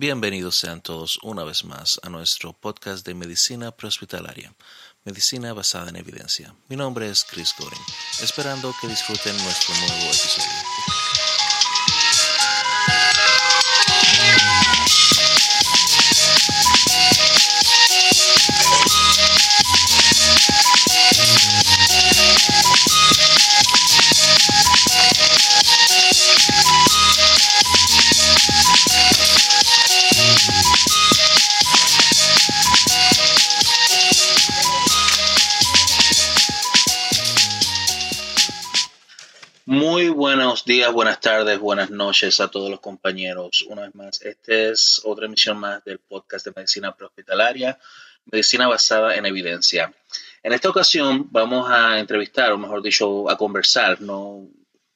[0.00, 4.54] Bienvenidos sean todos una vez más a nuestro podcast de medicina prehospitalaria,
[5.04, 6.54] medicina basada en evidencia.
[6.68, 7.82] Mi nombre es Chris Goring,
[8.22, 10.67] esperando que disfruten nuestro nuevo episodio.
[40.68, 43.64] Días, buenas tardes, buenas noches a todos los compañeros.
[43.70, 47.78] Una vez más, esta es otra emisión más del podcast de medicina prehospitalaria,
[48.26, 49.90] medicina basada en evidencia.
[50.42, 54.02] En esta ocasión vamos a entrevistar, o mejor dicho, a conversar.
[54.02, 54.46] No,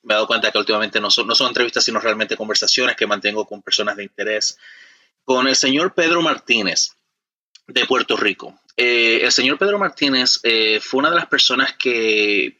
[0.02, 3.06] me he dado cuenta que últimamente no son, no son entrevistas, sino realmente conversaciones que
[3.06, 4.58] mantengo con personas de interés.
[5.24, 6.90] Con el señor Pedro Martínez
[7.66, 8.60] de Puerto Rico.
[8.76, 12.58] Eh, el señor Pedro Martínez eh, fue una de las personas que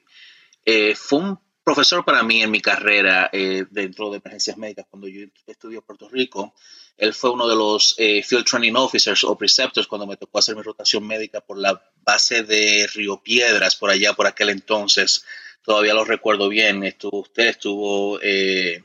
[0.65, 5.09] eh, fue un profesor para mí en mi carrera eh, dentro de emergencias médicas cuando
[5.09, 6.55] yo estudié en Puerto Rico.
[6.97, 10.57] Él fue uno de los eh, Field Training Officers o Preceptors cuando me tocó hacer
[10.57, 15.25] mi rotación médica por la base de Río Piedras, por allá, por aquel entonces.
[15.65, 16.83] Todavía lo recuerdo bien.
[16.85, 18.83] Estuvo usted, estuvo eh,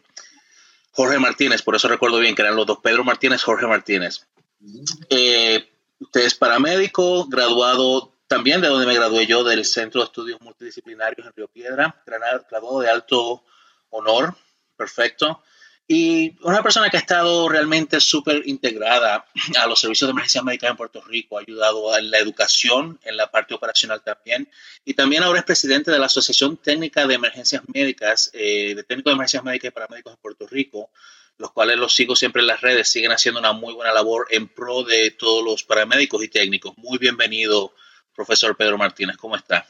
[0.91, 4.27] Jorge Martínez, por eso recuerdo bien que eran los dos, Pedro Martínez, Jorge Martínez.
[4.59, 11.25] usted es paramédico, graduado también de donde me gradué yo, del Centro de Estudios Multidisciplinarios
[11.25, 13.43] en Río Piedra, graduado de alto
[13.89, 14.35] honor,
[14.75, 15.41] perfecto.
[15.89, 19.25] Y una persona que ha estado realmente súper integrada
[19.57, 23.15] a los servicios de emergencia médica en Puerto Rico, ha ayudado en la educación, en
[23.15, 24.49] la parte operacional también.
[24.83, 29.11] Y también ahora es presidente de la Asociación Técnica de Emergencias Médicas, eh, de técnicos
[29.11, 30.89] de emergencias médicas y paramédicos de Puerto Rico,
[31.37, 34.49] los cuales los sigo siempre en las redes, siguen haciendo una muy buena labor en
[34.49, 36.73] pro de todos los paramédicos y técnicos.
[36.77, 37.73] Muy bienvenido,
[38.17, 39.63] Profesor Pedro Martínez, ¿cómo está?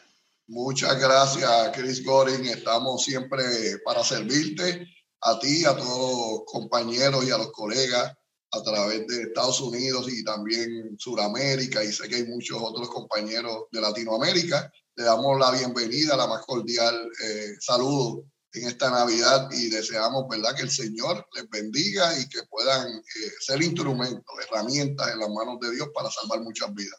[0.48, 2.46] Muchas gracias, Chris Goring.
[2.46, 3.44] Estamos siempre
[3.84, 4.88] para servirte
[5.20, 8.14] a ti, a todos los compañeros y a los colegas
[8.54, 13.66] a través de Estados Unidos y también Sudamérica y sé que hay muchos otros compañeros
[13.70, 14.72] de Latinoamérica.
[14.96, 20.56] Le damos la bienvenida, la más cordial eh, saludo en esta Navidad y deseamos, ¿verdad?,
[20.56, 25.60] que el Señor les bendiga y que puedan eh, ser instrumentos, herramientas en las manos
[25.60, 26.98] de Dios para salvar muchas vidas.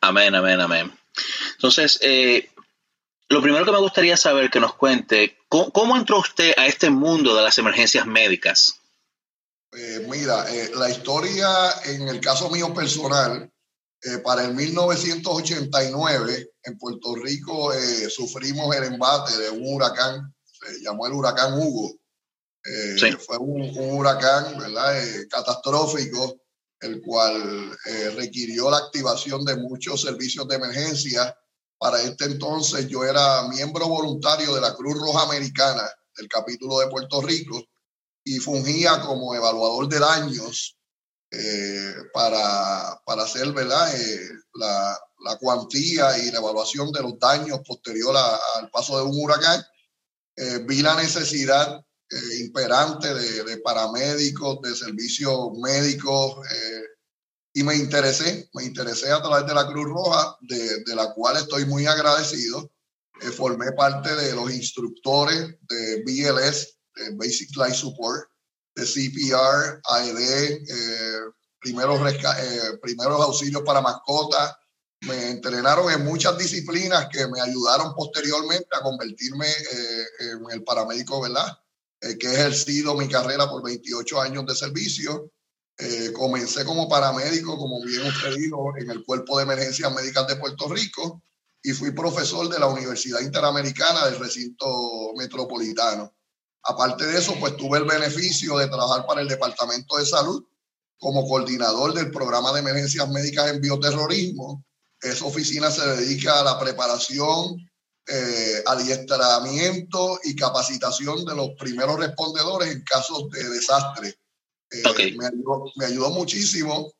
[0.00, 0.92] Amén, amén, amén.
[1.52, 2.50] Entonces, eh,
[3.28, 7.34] lo primero que me gustaría saber que nos cuente, ¿cómo, entró usted a este mundo
[7.34, 8.76] de las emergencias médicas?
[9.72, 11.48] Eh, mira, eh, la historia
[11.84, 13.50] en el caso mío personal,
[14.24, 17.70] para el 1989 en Puerto Rico
[18.08, 21.92] sufrimos el embate de un huracán, se llamó el huracán Hugo.
[23.18, 24.94] Fue un, un, huracán ¿verdad?
[25.28, 26.39] catastrófico
[26.80, 31.36] el cual eh, requirió la activación de muchos servicios de emergencia.
[31.78, 36.88] Para este entonces yo era miembro voluntario de la Cruz Roja Americana del capítulo de
[36.88, 37.62] Puerto Rico
[38.24, 40.76] y fungía como evaluador de daños
[41.30, 43.94] eh, para, para hacer ¿verdad?
[43.94, 49.22] Eh, la, la, cuantía y la evaluación de los daños posterior al paso de un
[49.22, 49.62] huracán.
[50.66, 56.82] vi la necesidad eh, imperante de, paramédicos, de servicios médicos, eh,
[57.52, 61.36] y me interesé, me interesé a través de la Cruz Roja, de, de la cual
[61.36, 62.68] estoy muy agradecido.
[63.22, 68.28] Eh, formé parte de los instructores de BLS, de Basic Life Support,
[68.74, 70.66] de CPR, AED,
[71.60, 72.00] primeros,
[72.82, 74.56] primeros auxilios para mascotas.
[75.02, 79.46] Me entrenaron en muchas disciplinas que me ayudaron posteriormente a convertirme
[80.18, 81.56] en el paramédico, ¿verdad?
[82.02, 85.30] Eh, que he ejercido mi carrera por 28 años de servicio.
[85.76, 90.36] Eh, comencé como paramédico, como bien usted dijo, en el Cuerpo de Emergencias Médicas de
[90.36, 91.22] Puerto Rico
[91.62, 96.14] y fui profesor de la Universidad Interamericana del recinto metropolitano.
[96.62, 100.44] Aparte de eso, pues tuve el beneficio de trabajar para el Departamento de Salud
[100.98, 104.64] como coordinador del programa de emergencias médicas en bioterrorismo.
[105.00, 107.56] Esa oficina se dedica a la preparación,
[108.10, 114.18] eh, adiestramiento y capacitación de los primeros respondedores en casos de desastre.
[114.70, 116.92] Eh, me, ayudó, muchísimo,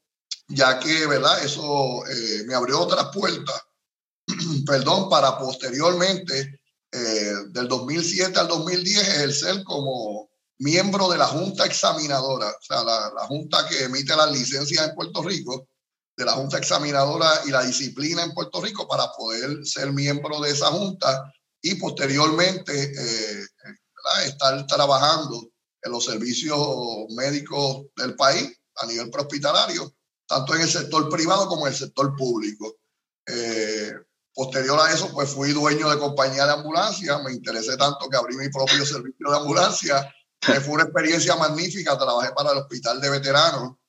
[0.48, 1.44] ya que, ¿verdad?
[1.44, 3.60] Eso eh, me abrió otras puertas,
[4.66, 6.60] perdón, para posteriormente,
[6.92, 13.12] eh, del 2007 al 2010, ejercer como miembro de la Junta Examinadora, o sea, la,
[13.14, 15.68] la Junta que emite las licencias en Puerto Rico,
[16.20, 20.50] de la Junta Examinadora y la disciplina en Puerto Rico para poder ser miembro de
[20.50, 21.32] esa Junta
[21.62, 23.46] y posteriormente eh,
[24.26, 25.48] estar trabajando
[25.82, 26.58] en los servicios
[27.16, 29.94] médicos del país a nivel prehospitalario,
[30.26, 32.76] tanto en el sector privado como en el sector público.
[33.26, 33.94] Eh,
[34.34, 38.36] posterior a eso, pues fui dueño de compañía de ambulancia, me interesé tanto que abrí
[38.36, 43.10] mi propio servicio de ambulancia, que fue una experiencia magnífica, trabajé para el hospital de
[43.10, 43.79] veteranos,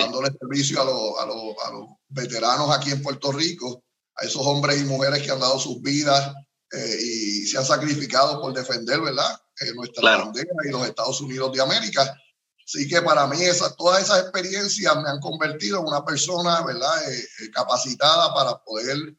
[0.00, 3.84] dándole servicio a, a, a los veteranos aquí en Puerto Rico,
[4.16, 6.34] a esos hombres y mujeres que han dado sus vidas
[6.72, 9.38] eh, y se han sacrificado por defender, ¿verdad?
[9.60, 12.16] Eh, nuestra bandera y los Estados Unidos de América.
[12.64, 17.12] Así que para mí esa, todas esas experiencias me han convertido en una persona, ¿verdad?
[17.12, 19.16] Eh, capacitada para poder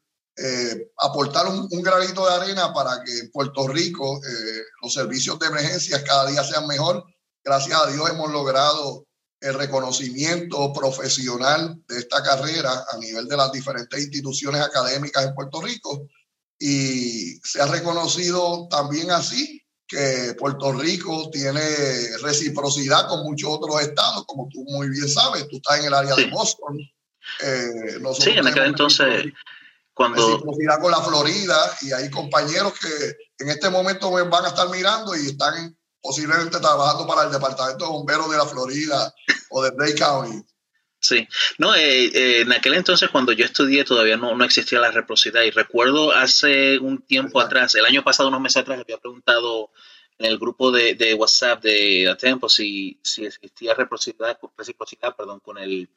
[0.98, 4.20] aportar un, un, granito de arena para que en Puerto Rico
[4.82, 7.04] los servicios de emergencia cada día sean mejor.
[7.44, 9.06] Gracias a Dios hemos logrado
[9.44, 15.60] el reconocimiento profesional de esta carrera a nivel de las diferentes instituciones académicas en Puerto
[15.60, 16.08] Rico
[16.58, 21.60] y se ha reconocido también así que Puerto Rico tiene
[22.22, 26.14] reciprocidad con muchos otros estados, como tú muy bien sabes, tú estás en el área
[26.14, 26.78] de Boston.
[27.42, 29.26] Eh, sí, en aquel entonces,
[29.92, 30.26] cuando...
[30.26, 35.14] Reciprocidad con la Florida y hay compañeros que en este momento van a estar mirando
[35.14, 39.14] y están posiblemente trabajando para el Departamento de Bomberos de la Florida
[39.48, 40.44] o de Dade County.
[41.00, 44.90] Sí, no, eh, eh, en aquel entonces cuando yo estudié todavía no, no existía la
[44.90, 45.42] reciprocidad.
[45.42, 49.70] Y recuerdo hace un tiempo atrás, el año pasado, unos meses atrás, había preguntado
[50.18, 55.56] en el grupo de, de WhatsApp de Atempo si, si existía reciprocidad, reciprocidad perdón, con
[55.56, 55.88] el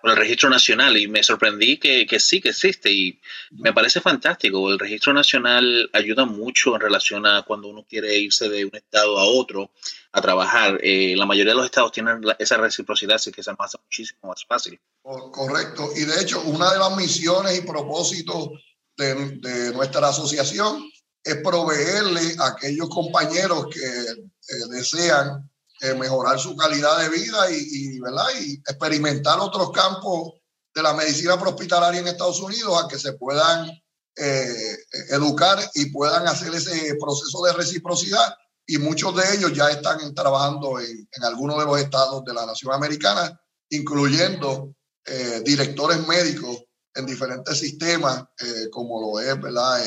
[0.00, 3.18] con el registro nacional y me sorprendí que, que, sí que existe y
[3.50, 4.70] me parece fantástico.
[4.70, 9.18] El registro nacional ayuda mucho en relación a cuando uno quiere irse de un estado
[9.18, 9.70] a otro
[10.12, 10.78] a trabajar.
[10.82, 14.44] Eh, la mayoría de los estados tienen esa reciprocidad, así que se hace muchísimo más
[14.46, 14.78] fácil.
[15.02, 15.90] Correcto.
[15.96, 18.50] Y de hecho, una de las misiones y propósitos
[18.96, 20.90] de, de nuestra asociación
[21.26, 25.50] es proveerle a aquellos compañeros que eh, desean
[25.80, 28.26] eh, mejorar su calidad de vida y, ¿verdad?
[28.40, 30.32] y experimentar otros campos
[30.74, 33.70] de la medicina hospitalaria en Estados Unidos a que se puedan
[34.16, 34.76] eh,
[35.10, 38.34] educar y puedan hacer ese proceso de reciprocidad.
[38.66, 42.46] Y muchos de ellos ya están trabajando en, en algunos de los estados de la
[42.46, 43.38] nación americana,
[43.68, 44.74] incluyendo
[45.04, 46.64] eh, directores médicos
[46.94, 48.24] en diferentes sistemas,
[48.70, 49.84] como lo es ¿verdad?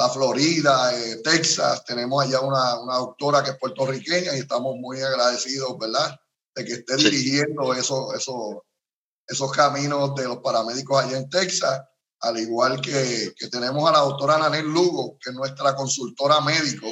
[0.00, 1.84] La Florida, eh, Texas.
[1.84, 6.18] Tenemos allá una, una, doctora que es puertorriqueña y estamos muy agradecidos, ¿verdad?
[6.54, 8.56] De que esté dirigiendo esos, esos,
[9.26, 11.82] esos caminos de los paramédicos allá en Texas,
[12.20, 16.86] al igual que, que tenemos a la doctora Nanel Lugo, que es nuestra consultora médico,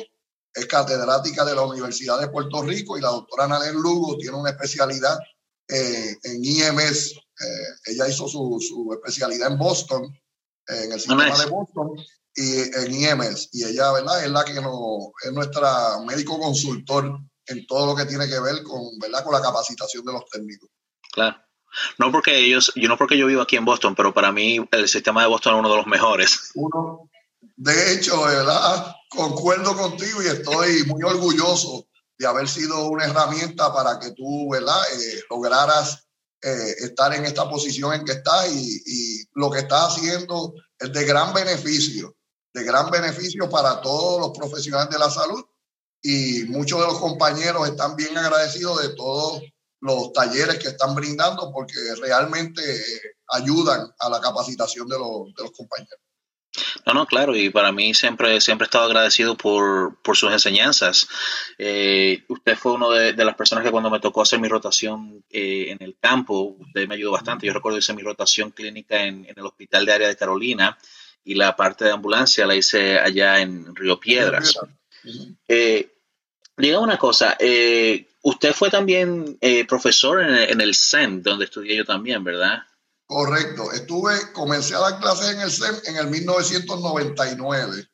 [0.55, 4.51] es catedrática de la Universidad de Puerto Rico y la doctora Nanel Lugo tiene una
[4.51, 5.19] especialidad
[5.67, 7.13] eh, en IMS.
[7.13, 10.03] Eh, ella hizo su, su, especialidad en Boston,
[10.67, 11.93] en el sistema de Boston,
[12.38, 13.49] y en IEMS.
[13.52, 14.25] Y ella, ¿verdad?
[14.25, 18.62] Es la que no, es nuestra médico consultor en todo lo que tiene que ver
[18.62, 19.25] con, ¿verdad?
[19.25, 20.70] Con la capacitación de los técnicos.
[21.12, 21.37] Claro.
[21.99, 24.88] No porque ellos, yo no porque yo vivo aquí en Boston, pero para mí el
[24.88, 26.50] sistema de Boston es uno de los mejores.
[26.55, 27.11] Uno,
[27.56, 28.94] de hecho, ¿verdad?
[29.08, 34.81] Concuerdo contigo y estoy muy orgulloso de haber sido una herramienta para que tú, ¿verdad?
[34.94, 36.08] Eh, lograras
[36.43, 40.93] eh, estar en esta posición en que estás y, y, lo que estás haciendo es
[40.93, 42.18] de gran beneficio
[42.53, 45.45] de gran beneficio para todos los profesionales de la salud
[46.03, 49.43] y muchos de los compañeros están bien agradecidos de todos
[49.81, 55.43] los talleres que están brindando porque realmente eh, ayudan a la capacitación de los, de
[55.43, 56.00] los compañeros.
[56.87, 61.07] No, no, claro, y para mí siempre, siempre he estado agradecido por, por sus enseñanzas.
[61.59, 65.23] Eh, usted fue una de, de, las personas que cuando me tocó hacer mi rotación
[65.31, 67.47] eh, en el campo, usted me ayudó bastante.
[67.47, 70.78] Yo recuerdo hice mi rotación clínica en, en el hospital de área de Carolina
[71.25, 74.59] y la parte de ambulancia la hice allá en Río Piedras.
[75.47, 75.95] Eh,
[76.57, 81.45] diga una cosa, eh, usted fue también eh, profesor en el, en el, CEM, donde
[81.45, 82.59] estudié yo también, ¿verdad?
[83.07, 87.89] Correcto, estuve, comencé a dar clases en el CEM en el 1999.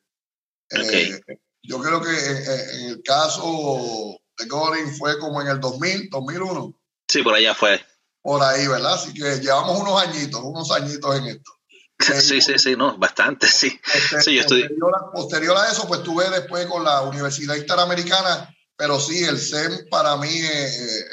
[0.71, 1.19] Okay.
[1.61, 2.37] yo creo que en,
[2.79, 6.79] en, el caso de Goring fue como en el 2000, 2001.
[7.07, 7.85] Sí, por allá fue.
[8.21, 8.95] Por ahí, ¿verdad?
[8.95, 11.51] Así que llevamos unos añitos, unos añitos en esto.
[11.97, 13.79] Sí, sí, sí, no, bastante, sí.
[13.93, 15.11] Este, sí yo posterior, estoy...
[15.13, 20.17] posterior, a eso, pues estuve después con la Universidad Interamericana, pero sí, el SEM para
[20.17, 21.05] mí eh,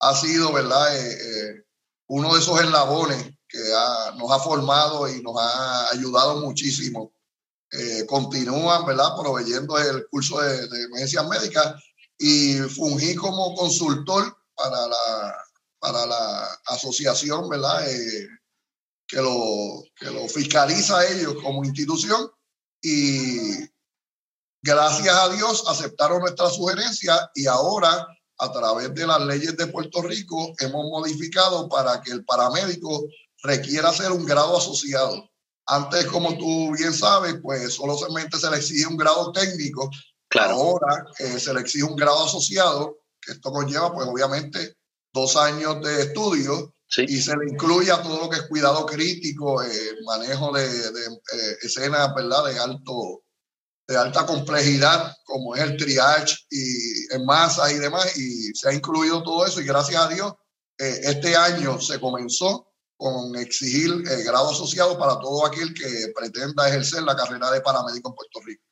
[0.00, 0.96] ha sido, ¿verdad?
[0.96, 1.64] Eh, eh,
[2.08, 7.12] uno de esos eslabones que ha, nos ha formado y nos ha ayudado muchísimo.
[8.06, 9.16] continúan, ¿verdad?
[9.16, 11.74] Proveyendo el curso de, de emergencias médicas
[12.18, 15.36] y fungí como consultor para la,
[15.78, 17.86] para la asociación, ¿verdad?
[19.10, 22.30] Que lo, que lo fiscaliza a ellos como institución
[22.80, 23.68] y
[24.62, 28.06] gracias a Dios aceptaron nuestra sugerencia y ahora
[28.38, 33.04] a través de las leyes de Puerto Rico hemos modificado para que el paramédico
[33.42, 35.28] requiera ser un grado asociado.
[35.66, 39.90] Antes, como tú bien sabes, pues solamente se le exige un grado técnico.
[40.28, 40.54] Claro.
[40.54, 44.76] Ahora eh, se le exige un grado asociado, que esto conlleva, pues obviamente,
[45.12, 49.62] dos años de estudio y se le incluye a todo lo que es cuidado crítico,
[49.62, 53.22] eh, manejo de, eh, escenas, ¿verdad?, de alto,
[53.86, 58.72] de alta complejidad, como es el triage y en masa y demás, y se ha
[58.72, 60.32] incluido todo eso y gracias a Dios,
[60.78, 62.66] eh, este año se comenzó
[62.96, 68.14] con exigir grado asociado para todo aquel que pretenda ejercer la carrera de paramédico en
[68.14, 68.69] Puerto Rico.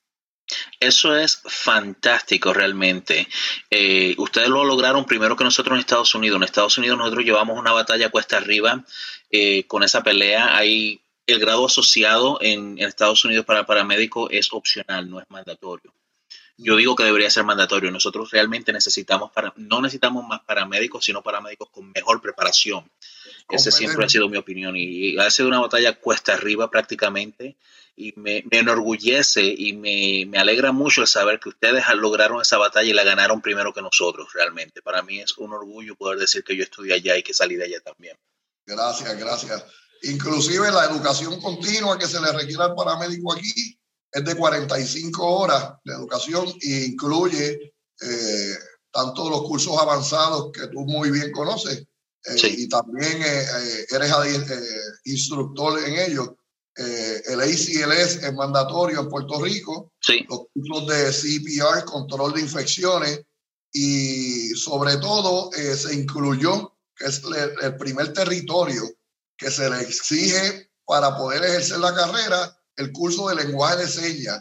[0.80, 3.28] Eso es fantástico realmente.
[3.70, 6.36] Eh, ustedes lo lograron primero que nosotros en Estados Unidos.
[6.36, 8.84] En Estados Unidos nosotros llevamos una batalla cuesta arriba
[9.30, 10.56] eh, con esa pelea.
[10.56, 15.92] Hay el grado asociado en, Estados Unidos para paramédico es opcional, no es mandatorio.
[16.56, 17.90] Yo digo que debería ser mandatorio.
[17.90, 22.90] Nosotros realmente necesitamos, para, no necesitamos más paramédicos, sino paramédicos con mejor preparación.
[23.48, 24.74] Esa siempre ha sido mi opinión.
[24.76, 27.56] Y, ha sido una batalla cuesta arriba prácticamente.
[28.00, 32.88] Y me, enorgullece y me, me, alegra mucho el saber que ustedes lograron esa batalla
[32.88, 34.82] y la ganaron primero que nosotros, realmente.
[34.82, 37.64] Para mí es un orgullo poder decir que yo estudié allá y que salí de
[37.64, 38.16] allá también.
[38.64, 39.64] Gracias, gracias.
[40.02, 43.78] Inclusive la educación continua que se le requiere al paramédico aquí
[44.12, 48.54] es de 45 horas de educación e incluye eh,
[48.90, 51.84] tanto los cursos avanzados que tú muy bien conoces
[52.24, 54.12] eh, y también eh, eres
[55.04, 56.30] instructor en ellos.
[56.78, 59.92] El ACLS es mandatorio en Puerto Rico,
[60.28, 63.20] los cursos de CPR, control de infecciones
[63.72, 67.22] y sobre todo se incluyó, que es
[67.62, 68.82] el primer territorio
[69.36, 74.40] que se le exige para poder ejercer la carrera el curso de lenguaje de señas.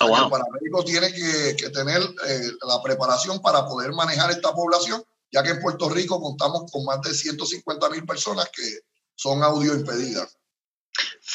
[0.00, 5.42] Oh, el paramédico tiene que, tener eh, la preparación para poder manejar esta población, ya
[5.42, 8.80] que en Puerto Rico contamos con más de 150 mil personas que
[9.14, 10.36] son audio impedidas.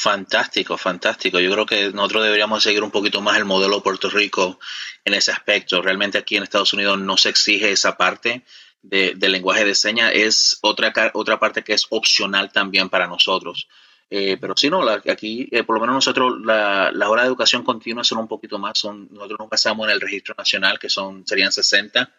[0.02, 1.40] Fantástico, fantástico.
[1.40, 4.58] Yo creo que nosotros deberíamos seguir un poquito más el modelo de Puerto Rico
[5.04, 5.82] en ese aspecto.
[5.82, 8.42] Realmente aquí en Estados Unidos no se exige esa parte
[8.80, 10.10] de, del lenguaje de señas.
[10.14, 13.68] Es otra, otra parte que es opcional también para nosotros.
[14.08, 17.62] Eh, pero si no, aquí eh, por lo menos nosotros la, la hora de educación
[17.62, 21.26] continua son un poquito más, son, nosotros nunca estamos en el registro nacional, que son
[21.26, 22.10] serían 60,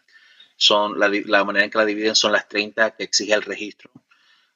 [0.55, 3.89] son la, la, manera en que la dividen son las 30 que exige el registro,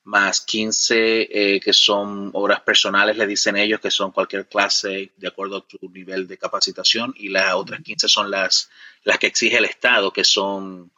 [0.06, 5.28] más 15 eh, que son horas personales, le dicen ellos, que son cualquier clase de
[5.28, 8.70] acuerdo a tu nivel de capacitación, y las otras 15 son las,
[9.04, 10.92] las que exige el Estado, que son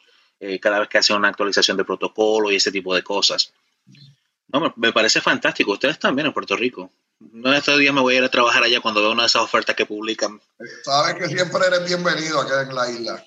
[0.62, 3.52] cada vez que hacen una actualización de protocolo y ese tipo de cosas.
[4.50, 5.74] No, me parece fantástico.
[5.74, 6.92] Ustedes también en Puerto Rico.
[7.20, 9.42] No estos días me voy a ir a trabajar allá cuando veo una de esas
[9.42, 10.40] ofertas que publican.
[10.84, 13.26] Sabes que siempre eres bienvenido acá en la isla.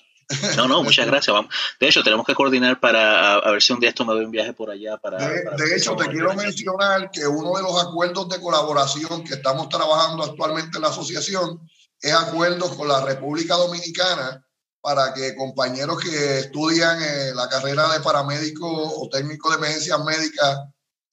[0.57, 1.33] No, no, muchas gracias.
[1.33, 1.53] Vamos.
[1.79, 4.31] De hecho, tenemos que coordinar para a, ver si un día esto me doy un
[4.31, 4.97] viaje por allá.
[4.97, 9.69] Para, de, hecho, te quiero mencionar que uno de los acuerdos de colaboración que estamos
[9.69, 11.59] trabajando actualmente en la asociación
[11.99, 14.45] es acuerdos con la República Dominicana
[14.81, 16.99] para que compañeros que estudian
[17.35, 20.57] la carrera de paramédico o técnico de emergencias médicas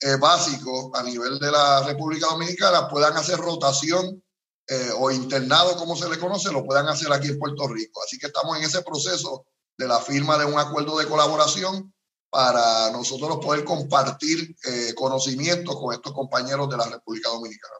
[0.01, 4.23] eh, básicos a nivel de la República Dominicana puedan hacer rotación
[4.69, 8.01] eh, o internado, como se le conoce, lo puedan hacer aquí en Puerto Rico.
[8.03, 9.45] Así que estamos en ese proceso
[9.77, 11.93] de la firma de un acuerdo de colaboración
[12.29, 17.75] para nosotros poder compartir eh, conocimientos con estos compañeros de la República Dominicana.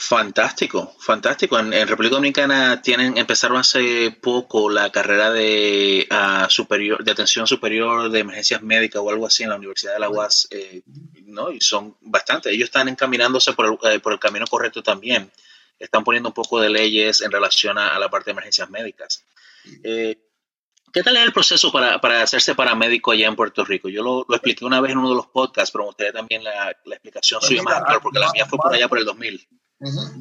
[0.00, 1.58] Fantástico, fantástico.
[1.58, 8.08] En, República Dominicana tienen empezaron hace poco la carrera de ah, superior de atención superior
[8.08, 10.82] de emergencias médicas o algo así en la Universidad de la UAS, eh,
[11.24, 11.50] ¿no?
[11.50, 12.48] Y son bastante.
[12.50, 15.32] Ellos están encaminándose por el, eh, por el, camino correcto también.
[15.78, 19.24] Están poniendo un poco de leyes en relación a, la parte de emergencias médicas.
[19.84, 20.18] Eh,
[20.92, 23.88] ¿Qué tal es el proceso para, para, hacerse paramédico allá en Puerto Rico?
[23.88, 26.42] Yo lo, lo, expliqué una vez en uno de los podcasts, pero me gustaría también
[26.42, 29.48] la, la explicación pues suya más porque la mía fue por allá por el 2000.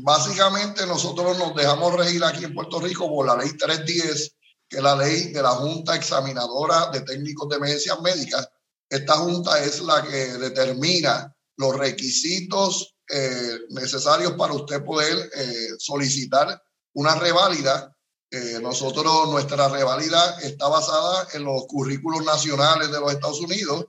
[0.03, 4.35] Básicamente nosotros nos dejamos regir aquí en Puerto Rico por la ley 310,
[4.69, 8.49] que es la ley de la Junta Examinadora de Técnicos de Emergencias Médicas.
[8.89, 16.61] Esta junta es la que determina los requisitos eh, necesarios para usted poder eh, solicitar
[16.93, 17.95] una reválida.
[18.29, 23.85] Eh, nosotros, nuestra reválida está basada en los currículos nacionales de los Estados Unidos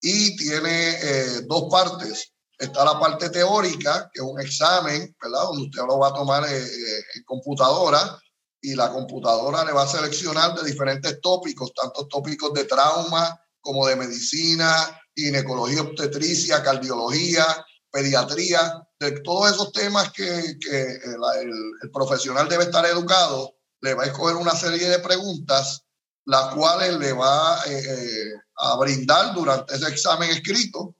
[0.00, 5.42] y tiene dos partes Está la parte teórica, que es un examen, ¿verdad?
[5.46, 8.16] Donde usted lo va a tomar eh, eh, en computadora
[8.60, 13.84] y la computadora le va a seleccionar de diferentes tópicos, tanto tópicos de trauma como
[13.88, 17.44] de medicina, ginecología, obstetricia, cardiología,
[17.92, 24.06] pediatría, de todos esos temas que, que el, profesional debe estar educado, le va a
[24.06, 25.84] escoger una serie de preguntas,
[26.24, 30.96] las cuales le va a brindar durante ese examen escrito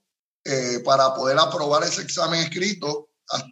[0.83, 3.07] para poder aprobar ese examen escrito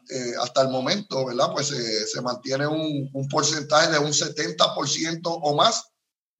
[0.10, 1.51] eh, hasta el momento, ¿verdad?
[1.53, 5.91] Pues se mantiene un, porcentaje de un 70% o más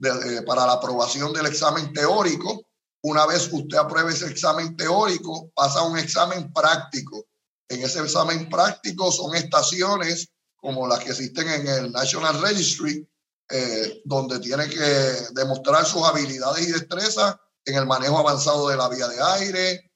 [0.02, 2.62] eh, para la aprobación del examen teórico.
[3.02, 7.26] Una vez usted apruebe ese examen teórico, pasa a un examen práctico.
[7.68, 13.08] En ese examen práctico son estaciones como las que existen en el National Registry,
[13.50, 18.88] eh, donde tiene que demostrar sus habilidades y destrezas en el manejo avanzado de la
[18.88, 19.92] vía de aire,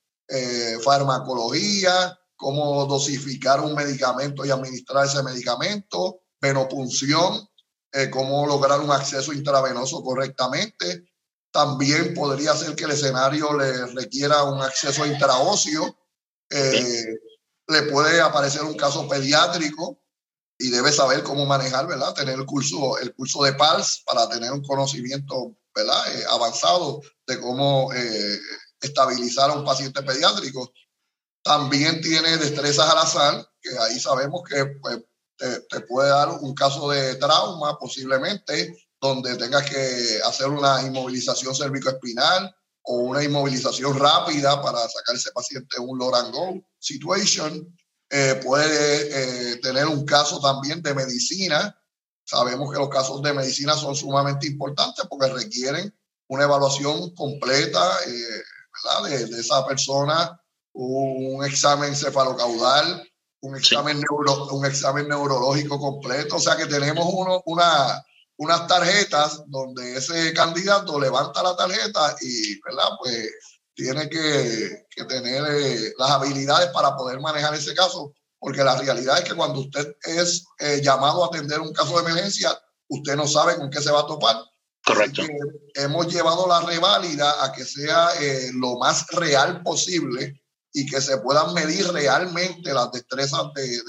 [0.83, 7.49] farmacología, cómo dosificar un medicamento y administrar ese medicamento, venopunción,
[7.93, 11.09] eh, cómo lograr un acceso intravenoso correctamente.
[11.57, 15.97] También podría ser que el escenario le requiera un acceso intraóseo.
[16.51, 17.17] Eh,
[17.69, 19.99] le puede aparecer un caso pediátrico
[20.59, 22.13] y debe saber cómo manejar, ¿verdad?
[22.13, 26.15] Tener el curso, el curso de PALS para tener un conocimiento, ¿verdad?
[26.15, 27.91] Eh, avanzado de cómo
[28.81, 30.71] estabilizar a un paciente pediátrico
[31.43, 34.99] también tiene destrezas al azar, que ahí sabemos que pues,
[35.37, 42.55] te, puede dar un caso de trauma posiblemente, donde tengas que hacer una inmovilización cervicoespinal
[42.83, 47.77] o una inmovilización rápida para sacar ese paciente un Lorango situation.
[48.09, 51.77] Eh, puede eh, tener un caso también de medicina.
[52.25, 55.93] Sabemos que los casos de medicina son sumamente importantes porque requieren
[56.29, 60.41] una evaluación completa eh, de, de, esa persona
[60.77, 63.03] un examen cefalocaudal,
[63.41, 66.37] un examen, neuro, un examen neurológico completo.
[66.37, 68.05] O sea que tenemos uno, una,
[68.39, 72.91] unas tarjetas donde ese candidato levanta la tarjeta y, ¿verdad?
[72.99, 73.31] Pues
[73.75, 79.19] tiene que, que tener eh, las habilidades para poder manejar ese caso, porque la realidad
[79.19, 83.27] es que cuando usted es eh, llamado a atender un caso de emergencia, usted no
[83.27, 84.37] sabe con qué se va a topar.
[84.85, 85.23] Correcto.
[85.75, 90.41] hemos llevado la reválida a que sea eh, lo más real posible
[90.73, 93.83] y que se puedan medir realmente las destrezas de,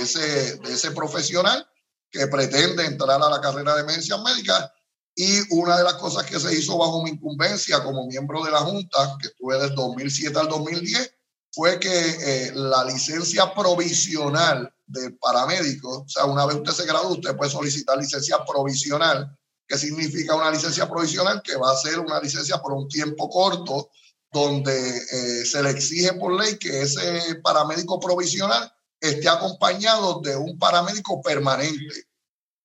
[0.00, 1.66] ese, de ese profesional
[2.10, 4.70] que pretende entrar a la carrera de emergencias médicas.
[5.14, 8.60] Y una de las cosas que se hizo bajo mi incumbencia como miembro de la
[8.60, 11.14] Junta, que estuve desde 2007 al 2010,
[11.52, 17.12] fue que eh, la licencia provisional de paramédico, o sea, una vez usted se gradúa,
[17.12, 22.20] usted puede solicitar licencia provisional, que significa una licencia provisional que va a ser una
[22.20, 23.90] licencia por un tiempo corto
[24.32, 30.58] donde eh, se le exige por ley que ese paramédico provisional esté acompañado de un
[30.58, 32.06] paramédico permanente.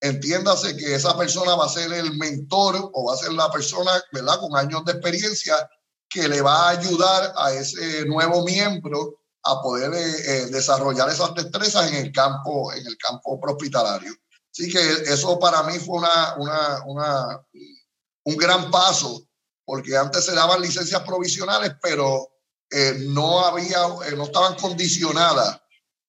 [0.01, 3.91] Entiéndase que esa persona va a ser el mentor o va a ser la persona,
[4.11, 5.55] ¿verdad?, con años de experiencia
[6.09, 11.33] que le va a ayudar a ese nuevo miembro a poder eh, eh, desarrollar esas
[11.33, 14.13] destrezas en el campo, en el campo hospitalario.
[14.51, 17.45] Así que eso para mí fue una, una, una,
[18.23, 19.25] un gran paso
[19.65, 22.29] porque antes se daban licencias provisionales, pero
[22.69, 25.59] eh, no había, eh, no estaban condicionadas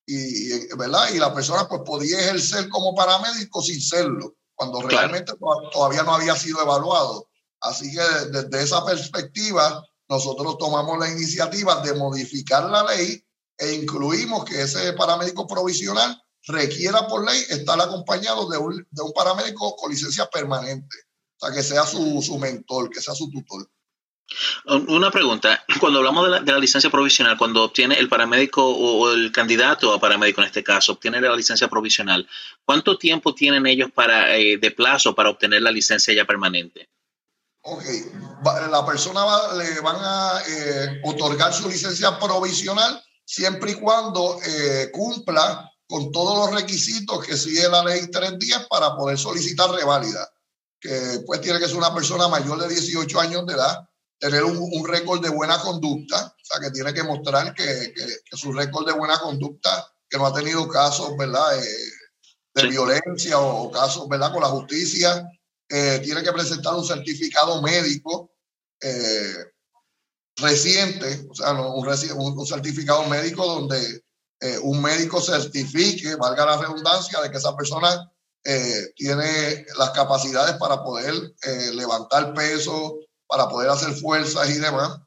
[0.06, 1.08] y, ¿verdad?
[1.12, 5.32] y la persona pues podía ejercer como paramédico sin serlo, cuando realmente
[5.72, 7.28] todavía no había sido evaluado.
[7.60, 13.22] Así que desde esa perspectiva, nosotros tomamos la iniciativa de modificar la ley
[13.58, 19.12] e incluimos que ese paramédico provisional requiera por ley estar acompañado de un, de un
[19.12, 20.96] paramédico con licencia permanente.
[21.38, 23.68] O sea, que sea su, su mentor, que sea su tutor.
[24.88, 29.92] Una pregunta, cuando hablamos de la, licencia provisional, cuando obtiene el paramédico o, el candidato
[29.92, 32.28] a paramédico en este caso, obtiene la licencia provisional,
[32.64, 36.88] ¿cuánto tiempo tienen ellos para, eh, de plazo para obtener la licencia ya permanente?
[37.62, 37.82] Ok,
[38.70, 44.90] la persona va, le van a eh, otorgar su licencia provisional siempre y cuando eh,
[44.92, 50.28] cumpla con todos los requisitos que sigue la ley 310 para poder solicitar reválida
[50.80, 54.56] que pues tiene que ser una persona mayor de 18 años de edad, tener un,
[54.58, 58.86] un récord de buena conducta, o sea, que tiene que mostrar que, que, su récord
[58.86, 61.90] de buena conducta, que no ha tenido casos, ¿verdad?, eh,
[62.54, 65.28] de violencia o, casos, ¿verdad?, con la justicia,
[65.68, 68.30] eh, tiene que presentar un certificado médico
[68.80, 69.34] eh,
[70.36, 74.02] reciente, o sea, un, un, certificado médico donde
[74.62, 78.12] un médico certifique, valga la redundancia, de que esa persona
[78.94, 81.14] tiene las capacidades para poder
[81.72, 84.98] levantar peso, para poder hacer fuerzas y demás.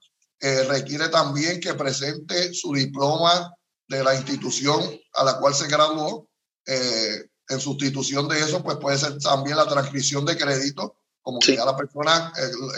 [0.41, 3.53] Eh, requiere también que presente su diploma
[3.87, 4.79] de la institución
[5.13, 6.27] a la cual se graduó.
[6.65, 11.65] en sustitución de eso, pues puede ser también la transcripción de crédito, como que ya
[11.65, 12.31] la persona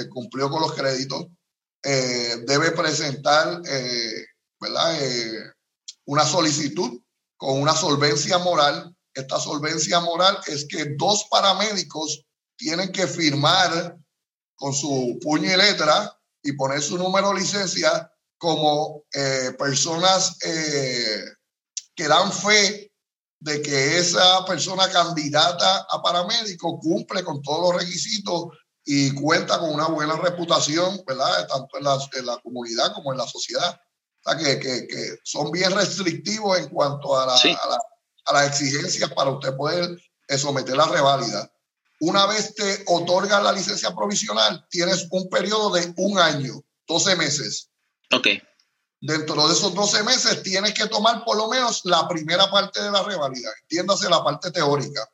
[0.09, 1.27] cumplió con los créditos.
[1.83, 3.61] debe presentar
[4.61, 4.97] ¿verdad?
[6.05, 7.01] una solicitud
[7.35, 12.25] con una solvencia moral esta solvencia moral es que dos paramédicos
[12.57, 13.97] tienen que firmar
[14.61, 21.23] con su puño y letra y poner su número de licencia como eh, personas eh,
[21.95, 22.93] que dan fe
[23.39, 28.49] de que esa persona candidata a paramédico cumple con todos los requisitos
[28.85, 31.47] y cuenta con una buena reputación, ¿verdad?
[31.47, 33.81] Tanto en la, en la comunidad como en la sociedad.
[34.23, 37.79] O sea, que, que, que son bien restrictivos en cuanto a, la, a, la,
[38.25, 39.89] a, las exigencias para usted poder
[40.37, 41.51] someter la reválida.
[42.01, 47.69] Una vez te otorgan la licencia provisional, tienes un periodo de un año, 12 meses.
[48.11, 48.27] Ok.
[48.99, 52.89] Dentro de esos 12 meses tienes que tomar por lo menos la primera parte de
[52.89, 55.07] la reválida, entiéndase la parte teórica.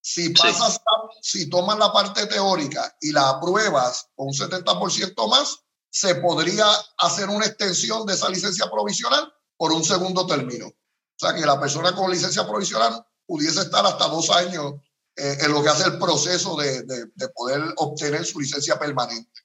[0.00, 0.80] Si pasas,
[1.20, 1.42] sí.
[1.44, 6.66] si tomas la parte teórica y la apruebas con un 70% más, se podría
[6.98, 10.66] hacer una extensión de esa licencia provisional por un segundo término.
[10.66, 10.74] O
[11.16, 14.74] sea, que la persona con licencia provisional pudiese estar hasta dos años
[15.16, 19.42] eh, en lo que hace el proceso de, de, de poder obtener su licencia permanente.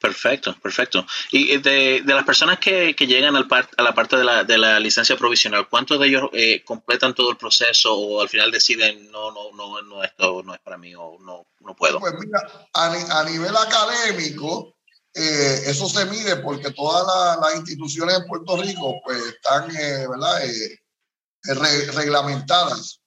[0.00, 1.06] Perfecto, perfecto.
[1.30, 4.44] Y de, de las personas que, que llegan al part, a la parte de la,
[4.44, 8.50] de la, licencia provisional, ¿cuántos de ellos eh, completan todo el proceso o al final
[8.50, 12.00] deciden no, no, no, no esto no es para mí o no, no puedo?
[12.00, 12.40] Pues mira,
[12.72, 14.74] a, a nivel académico,
[15.12, 20.06] eh, eso se mide porque todas la, las instituciones en Puerto Rico pues están, eh,
[20.08, 20.46] ¿verdad?
[20.46, 20.78] Eh,
[21.42, 22.99] re, reglamentadas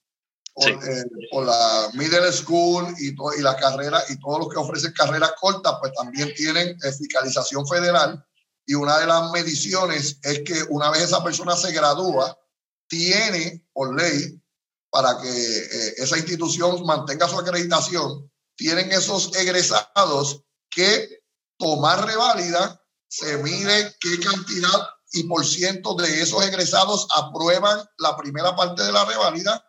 [0.53, 0.71] por, sí.
[0.71, 4.93] eh, por, la middle school y, to, y la carrera y todos los que ofrecen
[4.93, 8.23] carreras cortas, pues también tienen fiscalización federal.
[8.65, 12.37] Y una de las mediciones es que una vez esa persona se gradúa,
[12.87, 14.39] tiene por ley
[14.89, 21.23] para que eh, esa institución mantenga su acreditación, tienen esos egresados que
[21.57, 28.55] tomar reválida, se mide qué cantidad y por ciento de esos egresados aprueban la primera
[28.55, 29.63] parte de la reválida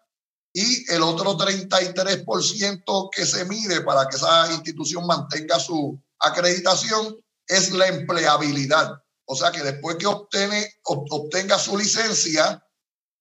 [0.56, 7.72] y el otro 33% que se mide para que esa institución mantenga su acreditación es
[7.72, 9.02] la empleabilidad.
[9.26, 12.64] O sea que después que obtiene, obtenga su licencia,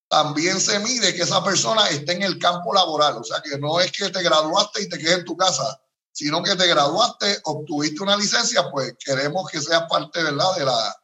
[0.08, 3.18] también se mide que esa persona esté en el campo laboral.
[3.18, 6.44] O sea que no es que te graduaste y te quedes en tu casa, sino
[6.44, 10.56] que te graduaste, obtuviste una licencia, pues queremos que seas parte ¿verdad?
[10.56, 10.96] De la,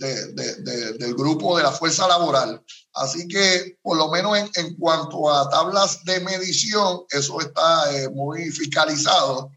[0.00, 2.62] de, de, de, del grupo de la fuerza laboral.
[2.94, 8.08] Así que, por lo menos en, en cuanto a tablas de medición, eso está eh,
[8.08, 9.52] muy fiscalizado.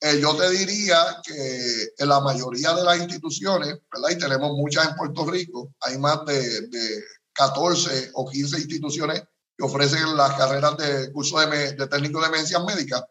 [0.00, 4.10] Eh, yo te diría que en la mayoría de las instituciones, ¿verdad?
[4.10, 9.22] y tenemos muchas en Puerto Rico, hay más de, de 14 o 15 instituciones
[9.56, 13.06] que ofrecen las carreras de curso de, de técnico de medicina médica.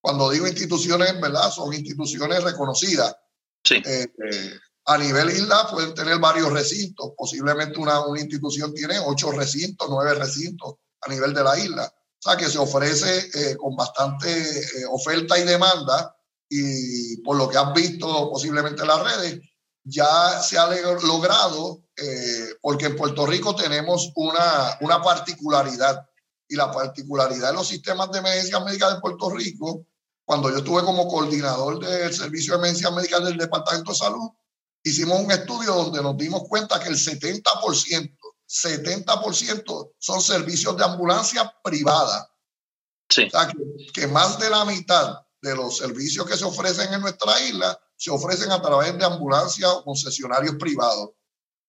[0.00, 1.50] Cuando digo instituciones, ¿verdad?
[1.50, 3.16] Son instituciones reconocidas.
[3.64, 3.82] Sí.
[3.84, 7.12] Eh, eh, a nivel isla pueden tener varios recintos.
[7.16, 11.84] Posiblemente una, una institución tiene ocho recintos, nueve recintos a nivel de la isla.
[11.84, 16.16] O sea que se ofrece eh, con bastante eh, oferta y demanda
[16.48, 19.40] y por lo que has visto posiblemente en las redes,
[19.84, 20.66] ya se ha
[21.02, 26.02] logrado, eh, porque en Puerto Rico tenemos una, una particularidad
[26.48, 29.84] y la particularidad de los sistemas de emergencia médica de Puerto Rico,
[30.24, 34.30] cuando yo estuve como coordinador del Servicio de Emergencia Médica del Departamento de Salud,
[34.82, 38.16] hicimos un estudio donde nos dimos cuenta que el 70%,
[38.48, 42.30] 70% son servicios de ambulancia privada.
[43.08, 43.24] Sí.
[43.24, 43.56] O sea, que,
[43.92, 48.10] que, más de la mitad de los servicios que se ofrecen en nuestra isla se
[48.10, 51.10] ofrecen a través de ambulancias o concesionarios privados.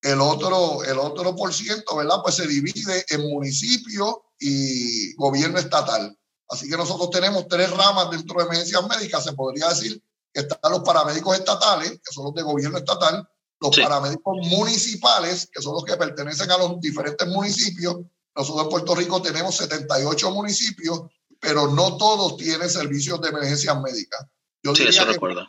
[0.02, 2.17] El otro, el otro por ciento, ¿verdad?
[2.24, 6.17] Pues se divide en municipio y gobierno estatal.
[6.48, 10.02] Así que nosotros tenemos tres ramas dentro de emergencias médicas, se podría decir,
[10.33, 13.27] están los paramédicos estatales, que son los de gobierno estatal,
[13.59, 13.81] los sí.
[13.81, 17.97] paramédicos municipales, que son los que pertenecen a los diferentes municipios.
[18.35, 21.01] Nosotros en Puerto Rico tenemos 78 municipios,
[21.39, 24.25] pero no todos tienen servicios de emergencias médicas.
[24.63, 25.47] Yo sí, eso recuerdo.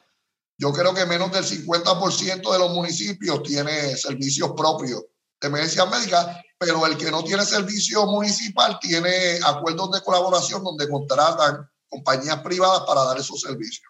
[0.57, 5.05] Yo creo que menos del 50% de los municipios tiene servicios propios
[5.41, 10.89] de emergencias médicas, pero el que no tiene servicio municipal tiene acuerdos de colaboración donde
[10.89, 13.90] contratan compañías privadas para dar esos servicios.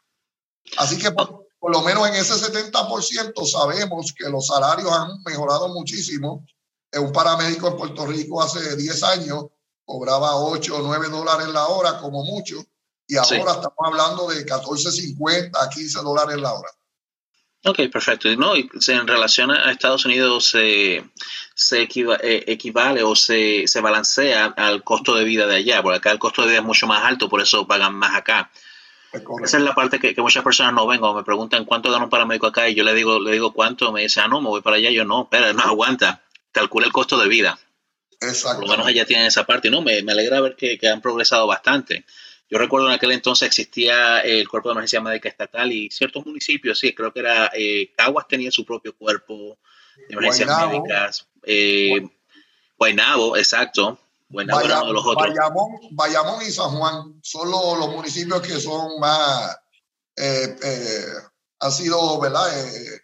[0.77, 5.68] Así que por, por, lo menos en ese 70% sabemos que los salarios han mejorado
[5.68, 6.46] muchísimo.
[6.92, 9.44] Un paramédico en Puerto Rico hace 10 años
[9.85, 12.64] cobraba 8 o 9 dólares la hora como mucho
[13.11, 13.35] y ahora sí.
[13.37, 16.68] estamos hablando de 14.50 a 15 dólares la hora.
[17.64, 18.29] Ok, perfecto.
[18.37, 21.05] No, en relación a Estados Unidos se,
[21.55, 25.99] se equiva, eh, equivale o se, se balancea al costo de vida de allá, porque
[25.99, 28.51] acá el costo de vida es mucho más alto, por eso pagan más acá.
[29.12, 31.90] Es Esa es la parte que, que, muchas personas no ven o me preguntan cuánto
[31.90, 34.40] gana un paramédico acá y yo le digo, le digo cuánto, me dice, ah, no,
[34.40, 37.59] me voy para allá, yo no, espera, no aguanta, calcula el costo de vida.
[38.20, 39.70] Por lo menos allá tienen esa parte.
[39.70, 42.05] No, me, me alegra ver que, que, han progresado bastante.
[42.51, 46.79] Yo recuerdo en aquel entonces existía el Cuerpo de Emergencia Médica Estatal y ciertos municipios,
[46.79, 49.59] sí, creo que era eh, Caguas tenía su propio cuerpo
[50.09, 51.29] de emergencias médicas.
[51.44, 52.07] Eh,
[52.77, 53.99] Guaynabo, exacto.
[54.31, 55.16] De los otros.
[55.16, 59.57] Bayamón, Bayamón, y San Juan son los, los municipios que son más,
[60.16, 61.07] eh, eh,
[61.59, 62.47] han sido, ¿verdad?
[62.59, 63.01] Eh,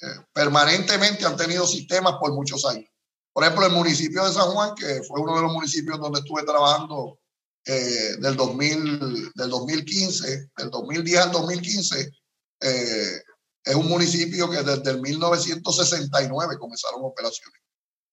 [0.00, 2.88] eh, permanentemente han tenido sistemas por muchos años.
[3.32, 6.44] Por ejemplo, el municipio de San Juan, que fue uno de los municipios donde estuve
[6.44, 7.18] trabajando
[7.64, 12.12] del, 2000, del 2015, del 2010 al 2015,
[12.60, 13.22] eh,
[13.64, 17.60] es un municipio que desde el 1969 comenzaron operaciones.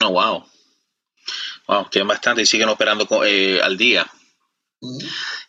[0.04, 0.44] Oh, wow.
[1.68, 4.06] Wow, tienen bastante y siguen operando eh, al día.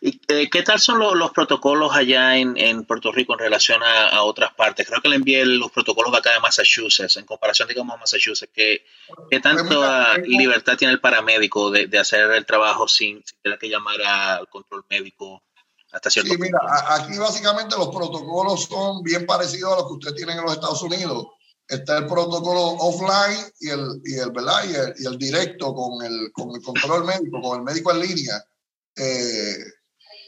[0.01, 4.23] ¿Y eh, qué tal son los, protocolos allá en, en, Puerto Rico en relación a,
[4.23, 4.87] otras partes?
[4.87, 8.51] Creo que le envié los protocolos de acá de Massachusetts, en comparación, digamos, a Massachusetts.
[8.53, 8.85] ¿Qué,
[9.29, 14.01] qué tanta libertad tiene el paramédico de, de hacer el trabajo sin, tener que llamar
[14.01, 15.43] al control médico
[15.91, 20.13] hasta cierto sí, mira, aquí básicamente los protocolos son bien parecidos a los que usted
[20.15, 21.27] tiene en los Estados Unidos.
[21.67, 24.63] Está el protocolo offline y el, y el, ¿verdad?
[24.69, 27.99] Y el, y el directo con el, con el control médico, con el médico en
[27.99, 28.43] línea
[28.97, 29.57] eh,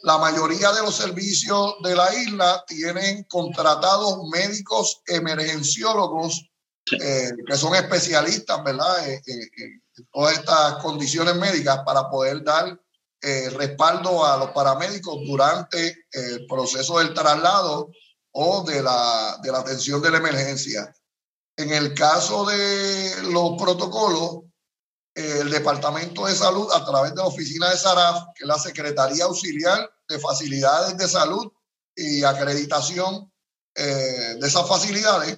[0.03, 6.49] la mayoría de los servicios de la isla tienen contratados médicos emergenciólogos
[7.01, 9.09] eh, que son especialistas, ¿verdad?
[9.09, 12.79] En, todas estas condiciones médicas para poder dar
[13.21, 17.91] eh, respaldo a los paramédicos durante el proceso del traslado
[18.31, 20.95] o de la, de la atención de la emergencia.
[21.59, 24.43] En el caso de los protocolos,
[25.13, 29.25] el Departamento de Salud a través de la oficina de SARAF, que es la Secretaría
[29.25, 31.51] Auxiliar de Facilidades de Salud
[31.93, 33.29] y Acreditación
[33.75, 35.37] eh, de esas facilidades,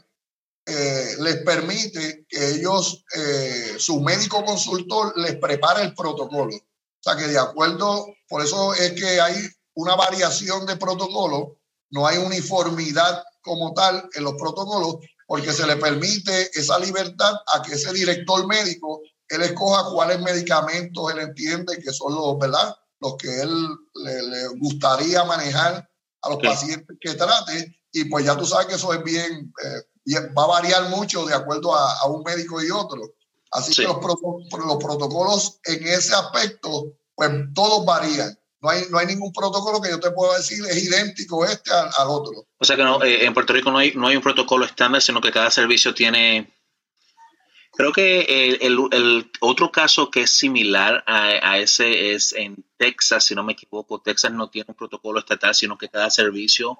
[0.68, 6.56] eh, les permite que ellos, eh, su médico consultor, les prepare el protocolo.
[6.56, 9.38] O sea que de acuerdo, por eso es que hay
[9.74, 11.58] una variación de protocolo,
[11.90, 14.98] no hay uniformidad como tal en los protocolos,
[15.32, 21.10] porque se le permite esa libertad a que ese director médico él escoja cuáles medicamentos
[21.10, 22.76] él entiende que son los, ¿verdad?
[23.00, 23.50] Los que él
[23.94, 25.90] le, gustaría manejar
[26.24, 27.80] a los pacientes que trate.
[27.94, 31.34] Y pues ya tú sabes que eso es bien, eh, va a variar mucho de
[31.34, 33.02] acuerdo a, un médico y otro.
[33.52, 38.38] Así que los, los, protocolos en ese aspecto, pues todos varían.
[38.62, 42.08] No hay, no hay ningún protocolo que yo te pueda decir es idéntico este al,
[42.08, 42.46] otro.
[42.58, 45.02] O sea que no, eh, en Puerto Rico no hay, no hay un protocolo estándar,
[45.02, 46.48] sino que cada servicio tiene
[47.74, 53.44] Creo que el, otro caso que es similar a, ese es en Texas, si no
[53.44, 54.02] me equivoco.
[54.02, 56.80] Texas no tiene un protocolo estatal, sino que cada servicio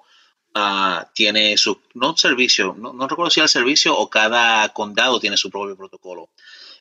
[0.54, 5.38] ah, tiene su, no servicio, no, no, recuerdo si el servicio o cada condado tiene
[5.38, 6.28] su propio protocolo.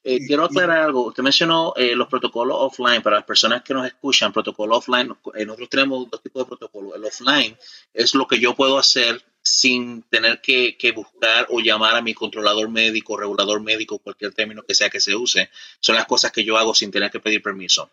[0.04, 1.06] Eh, quiero aclarar algo.
[1.08, 3.02] Usted mencionó eh, los protocolos offline.
[3.02, 6.96] Para las personas que nos escuchan, protocolo offline, eh, nosotros tenemos dos tipos de protocolos.
[6.96, 7.58] El offline
[7.94, 12.70] es lo que yo puedo hacer sin tener que, buscar o llamar a mi controlador
[12.70, 15.50] médico, regulador médico, cualquier término que sea que se use.
[15.80, 17.92] Son las cosas que yo hago sin tener que pedir permiso.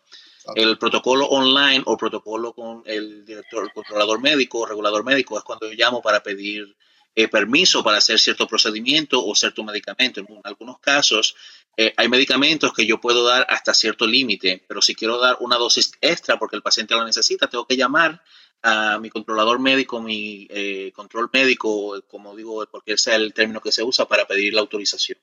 [0.55, 5.43] El protocolo online o protocolo con el director, el controlador médico o regulador médico es
[5.43, 6.75] cuando yo llamo para pedir
[7.15, 10.21] eh, permiso para hacer cierto procedimiento o cierto medicamento.
[10.21, 11.35] En algunos casos
[11.77, 15.57] eh, hay medicamentos que yo puedo dar hasta cierto límite, pero si quiero dar una
[15.57, 18.21] dosis extra porque el paciente lo necesita, tengo que llamar
[18.61, 23.71] a mi controlador médico, mi eh, control médico, como digo, cualquier sea el término que
[23.71, 25.17] se usa para pedir la autorización.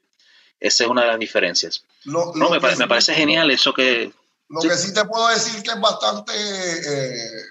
[0.59, 1.85] Esa es una de las diferencias.
[2.05, 4.13] no, me, parece genial eso que...
[4.49, 7.43] Lo que sí te puedo decir que es bastante eh,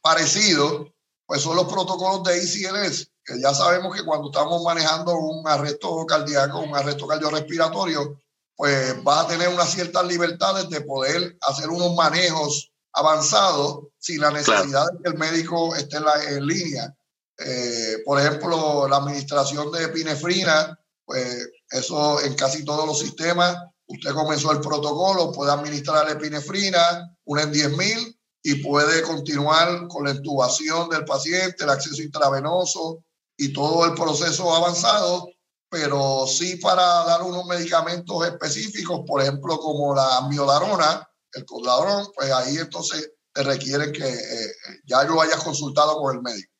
[0.00, 0.92] parecido,
[1.24, 6.06] pues son los protocolos de ICLS, que ya sabemos que cuando estamos manejando un arresto
[6.06, 8.22] cardíaco, un arresto cardiorrespiratorio,
[8.56, 14.30] pues vas a tener unas ciertas libertades de poder hacer unos manejos avanzado sin la
[14.30, 16.94] necesidad de que el médico esté en, línea.
[17.38, 23.56] Eh, por ejemplo, la administración de epinefrina, pues eso en casi todos los sistemas,
[23.88, 30.12] usted comenzó el protocolo, puede administrar epinefrina, una en 10.000 y puede continuar con la
[30.12, 33.04] intubación del paciente, el acceso intravenoso
[33.36, 35.28] y todo el proceso avanzado,
[35.68, 42.30] pero sí para dar unos medicamentos específicos, por ejemplo, como la miodarona, el coladrón, pues
[42.30, 44.52] ahí entonces te requieren que eh,
[44.84, 46.52] ya lo hayas consultado con el médico.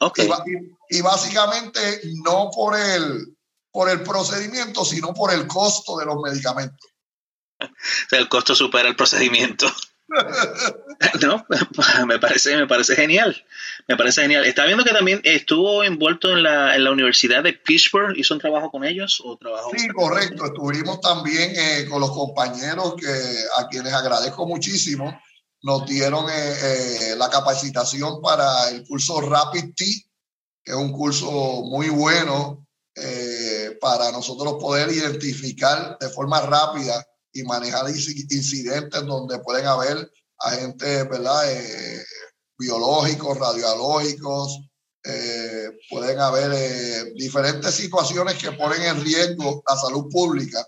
[0.00, 0.28] Okay.
[0.88, 3.36] Y, básicamente no por el,
[3.70, 6.90] por el procedimiento, sino por el costo de los medicamentos.
[8.10, 9.66] el costo supera el procedimiento.
[11.22, 11.46] no,
[12.06, 13.44] me parece, me parece genial.
[13.88, 14.44] Me parece genial.
[14.44, 18.16] Está viendo que también estuvo envuelto en la, en la Universidad de Pittsburgh.
[18.16, 19.70] ¿Hizo un trabajo con ellos o trabajó?
[19.76, 20.46] Sí, correcto.
[20.46, 23.08] Estuvimos también eh, con los compañeros que
[23.58, 25.20] a quienes agradezco muchísimo.
[25.62, 29.84] Nos dieron eh, eh, la capacitación para el curso Rapid T,
[30.64, 31.30] que es un curso
[31.64, 32.66] muy bueno
[33.80, 41.50] para nosotros poder identificar de forma rápida y manejar incidentes donde pueden haber agentes ¿verdad?
[41.50, 42.04] Eh,
[42.58, 44.60] biológicos, radiológicos,
[45.04, 50.64] eh, pueden haber eh, diferentes situaciones que ponen en riesgo la salud pública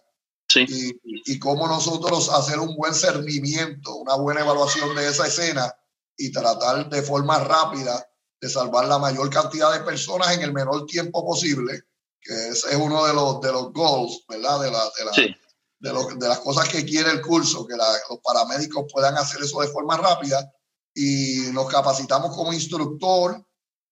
[0.49, 0.65] sí.
[0.69, 5.73] y, y cómo nosotros hacer un buen cernimiento, una buena evaluación de esa escena
[6.17, 8.09] y tratar de forma rápida
[8.41, 11.83] de salvar la mayor cantidad de personas en el menor tiempo posible,
[12.21, 14.61] que ese es uno de los, de los goals, ¿verdad?
[14.61, 15.37] De la, de la, sí
[15.93, 19.97] de, las cosas que quiere el curso, que los paramédicos puedan hacer eso de forma
[19.99, 20.51] rápida
[20.95, 23.45] y nos capacitamos como instructor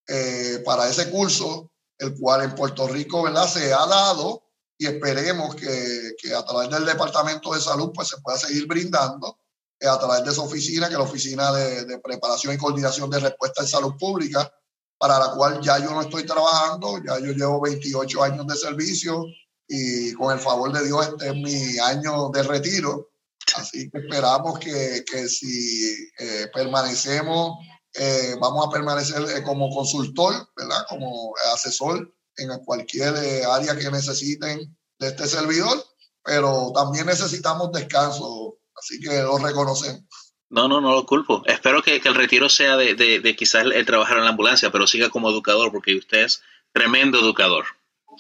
[0.09, 3.47] eh, para ese curso, el cual en Puerto Rico ¿verdad?
[3.47, 4.43] se ha dado
[4.79, 9.39] y esperemos que, que a través del Departamento de Salud pues, se pueda seguir brindando
[9.79, 13.11] eh, a través de esa oficina, que es la Oficina de, de Preparación y Coordinación
[13.11, 14.51] de Respuesta en Salud Pública,
[14.97, 19.27] para la cual ya yo no estoy trabajando, ya yo llevo 28 años de servicio,
[19.75, 23.11] y con el favor de Dios este es mi año de retiro.
[23.57, 27.57] Así que esperamos que, que si eh, permanecemos,
[27.95, 30.85] eh, vamos a permanecer eh, como consultor, ¿verdad?
[30.91, 33.15] Como asesor en cualquier
[33.51, 35.83] área que necesiten de este servidor,
[36.23, 40.03] pero también necesitamos descanso, así que lo reconocemos.
[40.51, 41.43] No, no, no lo culpo.
[41.47, 44.71] Espero que, que el retiro sea de, de, de quizás el trabajar en la ambulancia,
[44.71, 47.65] pero siga como educador, porque usted es tremendo educador.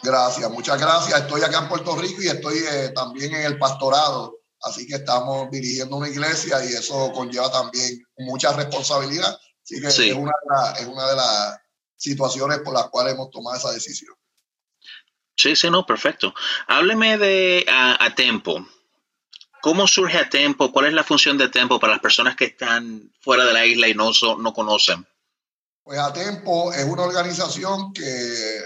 [0.02, 1.20] Gracias, muchas gracias.
[1.20, 5.48] Estoy acá en Puerto Rico y estoy eh, también en el pastorado, así que estamos
[5.50, 9.38] dirigiendo una iglesia y eso conlleva también mucha responsabilidad.
[9.62, 10.32] Así que es, una,
[10.78, 11.60] es una de las
[11.96, 14.14] situaciones por las cuales hemos tomado esa decisión.
[15.36, 16.34] Sí, sí, no, perfecto.
[16.66, 18.66] Hábleme de a, Tempo.
[19.60, 20.72] ¿Cómo surge a Tempo?
[20.72, 23.86] ¿Cuál es la función de Tempo para las personas que están fuera de la isla
[23.88, 25.06] y no, no conocen?
[25.84, 28.60] Pues a Tempo es una organización que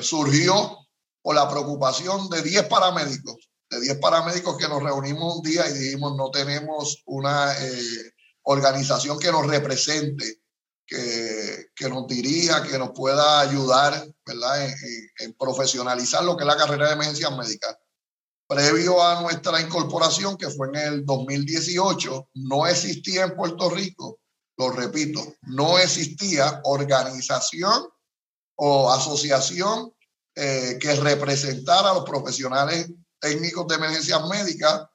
[0.00, 0.78] surgió
[1.22, 5.72] por la preocupación de 10 paramédicos, de 10 paramédicos que nos reunimos un día y
[5.74, 10.40] dijimos no tenemos una eh, organización que nos represente,
[10.86, 14.66] que, que, nos dirija, que nos pueda ayudar ¿verdad?
[14.66, 14.74] En,
[15.20, 17.76] en, profesionalizar lo que es la carrera de emergencias médicas.
[18.46, 24.18] Previo a nuestra incorporación, que fue en el 2018, no existía en Puerto Rico,
[24.58, 27.86] lo repito, no existía organización
[28.56, 29.92] o asociación
[30.34, 32.88] eh, que representara a los profesionales
[33.20, 34.86] técnicos de emergencias médicas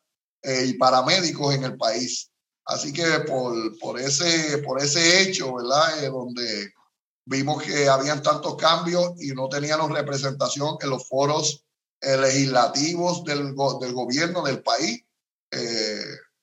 [0.41, 2.31] eh, y paramédicos en el país.
[2.65, 6.03] Así que por, por, ese, por ese hecho, ¿verdad?
[6.03, 6.73] Eh, donde
[7.25, 11.63] vimos que habían tantos cambios y no teníamos representación en los foros
[12.01, 15.03] legislativos del, del, gobierno del país.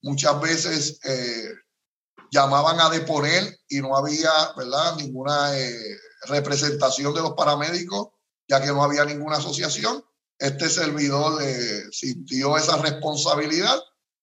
[0.03, 0.99] muchas veces
[2.31, 4.97] llamaban a deponer y no había, ¿verdad?
[4.97, 5.53] Ninguna
[6.29, 8.09] representación de los paramédicos,
[8.49, 10.05] ya que no había ninguna asociación.
[10.39, 13.81] Este servidor eh, sintió esa responsabilidad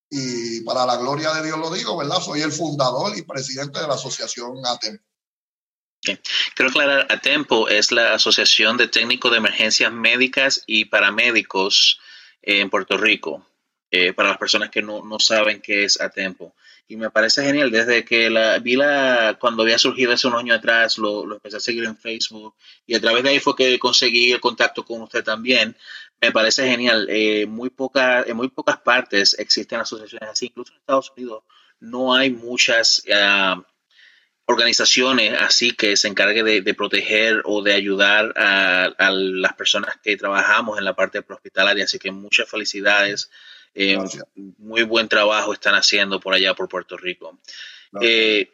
[0.09, 2.19] y para la gloria de Dios lo digo, ¿verdad?
[2.19, 4.57] Soy el fundador y presidente de la asociación.
[4.57, 6.19] Okay.
[6.55, 11.99] Quiero aclarar, ATEMPO es la Asociación de Técnicos de Emergencias Médicas y Paramédicos
[12.41, 13.45] en Puerto Rico,
[13.89, 16.53] eh, para las personas que no, no saben qué es ATEMPO
[16.91, 17.71] y me parece genial.
[17.71, 21.57] Desde que la vi la, cuando había surgido hace unos años atrás, lo, lo, empecé
[21.57, 25.01] a seguir en Facebook y a través de ahí fue que conseguí el contacto con
[25.01, 25.75] usted también.
[26.19, 27.07] Me parece genial.
[27.09, 31.43] Eh, muy poca, en muy pocas partes existen asociaciones así, incluso en Estados Unidos
[31.81, 33.61] no hay muchas uh,
[34.45, 40.15] organizaciones así que se encarguen de, proteger o de ayudar a, a, las personas que
[40.17, 41.85] trabajamos en la parte hospitalaria.
[41.85, 43.29] Así que muchas felicidades.
[43.73, 43.97] Eh,
[44.57, 47.39] muy buen trabajo están haciendo por allá, por Puerto Rico.
[48.01, 48.51] Eh,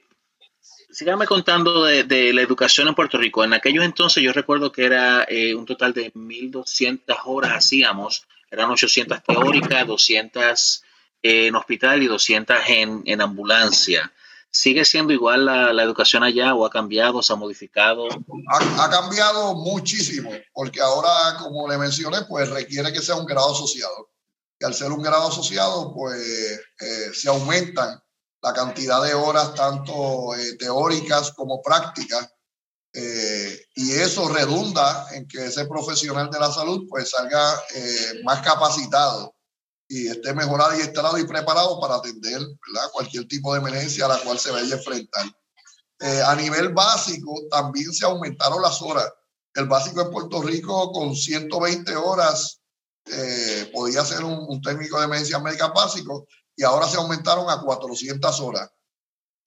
[0.92, 3.44] síganme contando de, de, la educación en Puerto Rico.
[3.44, 8.28] En aquellos entonces yo recuerdo que era eh, un total de 1.200 horas hacíamos.
[8.52, 10.84] Eran 800 teóricas, 200
[11.24, 14.12] en hospital y 200 en, en ambulancia.
[14.50, 18.08] ¿Sigue siendo igual la, la, educación allá o ha cambiado, se ha modificado?
[18.50, 23.52] Ha, ha, cambiado muchísimo, porque ahora, como le mencioné, pues requiere que sea un grado
[23.52, 24.10] asociado
[24.60, 28.02] y al ser un grado asociado, pues eh, se aumentan
[28.42, 32.28] la cantidad de horas, tanto eh, teóricas como prácticas,
[32.94, 37.62] eh, y eso redunda en que ese profesional de la salud pues salga
[38.24, 39.36] más capacitado
[39.88, 42.42] y esté mejor adiestrado y preparado para atender
[42.92, 45.26] cualquier tipo de emergencia a la cual se vaya a enfrentar.
[46.26, 49.12] A nivel básico, también se aumentaron las horas.
[49.54, 52.62] El básico en Puerto Rico con 120 horas
[53.12, 58.40] eh, podía ser un, técnico de emergencia médica básico y ahora se aumentaron a 400
[58.42, 58.70] horas.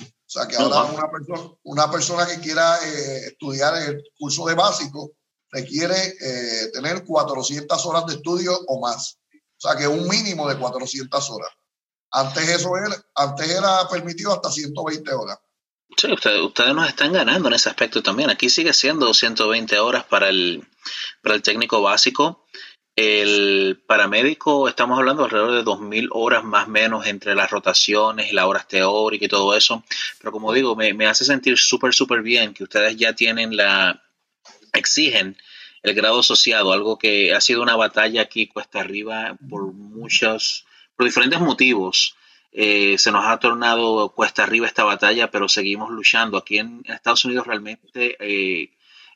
[0.01, 4.55] O sea que ahora una, persona, una persona que quiera eh, estudiar el curso de
[4.55, 5.13] básico
[5.51, 6.15] requiere
[6.73, 9.19] tener 400 horas de estudio o más.
[9.33, 11.51] O sea que un mínimo de 400 horas.
[12.13, 15.39] Antes eso era, antes era permitido hasta 120 horas.
[15.97, 18.31] Sí, ustedes, ustedes nos están ganando en ese aspecto también.
[18.31, 20.67] Aquí sigue siendo 120 horas para el,
[21.23, 22.47] para el técnico básico.
[22.97, 28.35] El paramédico, estamos hablando alrededor de 2.000 horas más o menos entre las rotaciones y
[28.35, 29.85] las horas teóricas y todo eso.
[30.19, 34.03] Pero como digo, me, hace sentir súper, súper bien que ustedes ya tienen la,
[34.73, 35.37] exigen
[35.83, 40.67] el grado asociado, algo que ha sido una batalla aquí cuesta arriba por muchos,
[40.97, 42.17] por diferentes motivos.
[42.53, 46.37] Eh, se nos ha tornado cuesta arriba esta batalla, pero seguimos luchando.
[46.37, 48.71] Aquí en Estados Unidos realmente eh,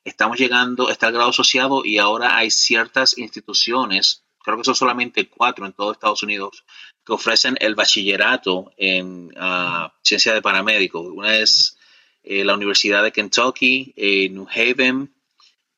[0.05, 5.29] estamos llegando, está el grado asociado y ahora hay ciertas instituciones, creo que son solamente
[5.29, 6.65] cuatro en todo Estados Unidos,
[7.05, 11.01] que ofrecen el bachillerato en uh, ciencia de paramédico.
[11.01, 11.77] Una es
[12.23, 13.95] eh, la Universidad de Kentucky,
[14.31, 15.15] New Haven,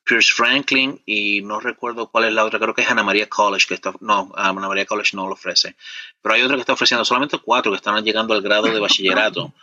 [0.07, 3.67] Pierce Franklin y no recuerdo cuál es la otra, creo que es Ana María College,
[3.67, 5.75] que está, no, Ana María College no lo ofrece,
[6.21, 9.53] pero hay otra que está ofreciendo solamente cuatro que están llegando al grado de bachillerato,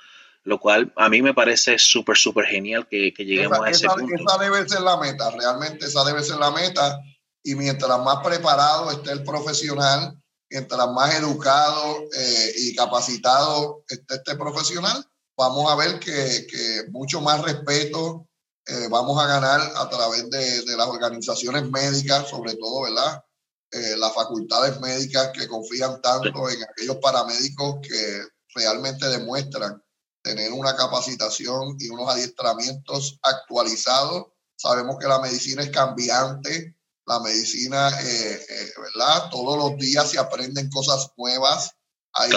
[0.45, 4.15] lo cual a mí me parece súper, súper genial que, lleguemos a ese punto.
[4.15, 7.01] Esa debe ser la meta, realmente esa debe ser la meta
[7.43, 10.17] y mientras más preparado esté el profesional,
[10.51, 15.05] mientras más educado eh, y capacitado esté este profesional,
[15.37, 18.29] vamos a ver que, que mucho más respeto
[18.67, 23.23] eh, vamos a ganar a través de, de, las organizaciones médicas, sobre todo, ¿verdad?
[23.71, 28.23] Eh, las facultades médicas que confían tanto en aquellos paramédicos que
[28.55, 29.84] realmente demuestran
[30.25, 34.29] tener una capacitación y unos adiestramientos actualizados.
[34.57, 39.29] Sabemos que la medicina es cambiante, la medicina, eh, ¿verdad?
[39.31, 41.73] Todos los días se aprenden cosas nuevas.
[42.15, 42.33] Hay,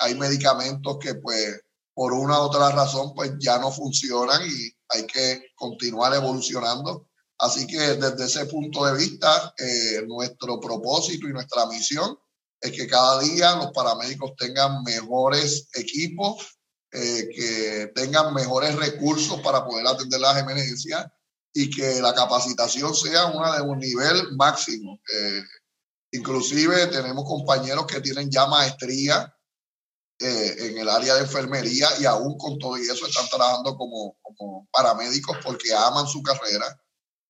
[0.00, 1.60] hay medicamentos que, pues,
[1.94, 7.08] por una u otra razón, pues ya no funcionan y hay que continuar evolucionando.
[7.38, 12.18] Así que desde ese punto de vista, eh, nuestro propósito y nuestra misión
[12.60, 16.53] es que cada día los paramédicos tengan mejores equipos,
[16.94, 21.06] eh, que tengan mejores recursos para poder atender las emergencias
[21.52, 25.00] y que la capacitación sea una de un nivel máximo.
[25.12, 25.42] Eh,
[26.12, 29.34] inclusive tenemos compañeros que tienen ya maestría
[30.20, 34.16] eh, en el área de enfermería y aún con todo y eso están trabajando como,
[34.22, 36.80] como paramédicos porque aman su carrera.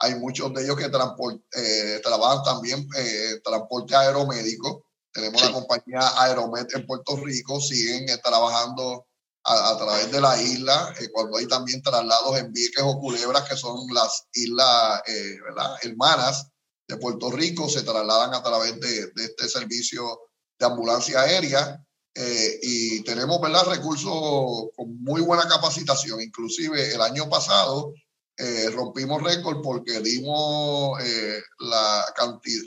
[0.01, 4.85] Hay muchos de ellos que eh, trabajan también eh, transporte aeromédico.
[5.11, 9.07] Tenemos la compañía Aeromed en Puerto Rico, siguen trabajando
[9.45, 13.87] a, través de la isla, cuando hay también traslados en Vieques o Culebras, que son
[13.93, 15.03] las islas
[15.45, 15.77] ¿verdad?
[15.83, 16.49] hermanas
[16.89, 20.19] de Puerto Rico, se trasladan a través de, de este servicio
[20.59, 21.85] de ambulancia aérea.
[22.15, 23.67] Eh, y tenemos ¿verdad?
[23.67, 26.21] recursos con muy buena capacitación.
[26.21, 27.93] Inclusive el año pasado
[28.37, 32.05] eh, rompimos récord porque dimos eh, la,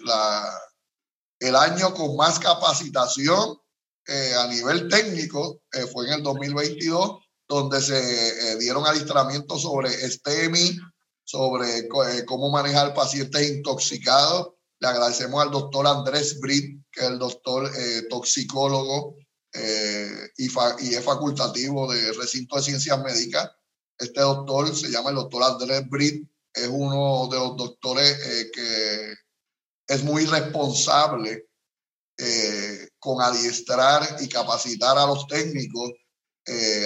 [0.06, 0.62] la,
[1.40, 3.58] el año con más capacitación
[4.08, 10.78] a nivel técnico, fue en el 2022, donde se dieron adiestramientos sobre STEMI,
[11.24, 11.88] sobre
[12.26, 14.54] cómo manejar pacientes intoxicados.
[14.80, 17.70] Le agradecemos al doctor Andrés Brit, que es el doctor
[18.10, 19.18] toxicólogo
[19.54, 23.50] eh, y, y, es facultativo de recinto de ciencias médicas.
[23.98, 29.14] Este doctor se llama el doctor Andrés Britt, es uno de los doctores eh, que
[29.88, 31.48] es muy responsable
[32.18, 32.67] eh,
[33.00, 35.92] con adiestrar y capacitar a los técnicos.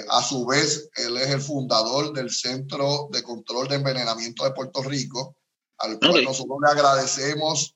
[0.10, 4.82] a su vez, él es el fundador del Centro de Control de Envenenamiento de Puerto
[4.82, 5.38] Rico,
[5.78, 7.76] al cual nosotros le agradecemos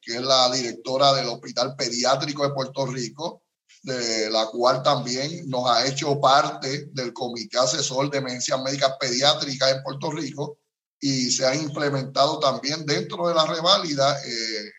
[0.00, 3.42] que es la directora del Hospital Pediátrico de Puerto Rico,
[3.82, 9.72] de la cual también nos ha hecho parte del Comité Asesor de Emergencias Médicas Pediátricas
[9.72, 10.58] en Puerto Rico
[11.00, 14.72] y se ha implementado también dentro de la reválida eh,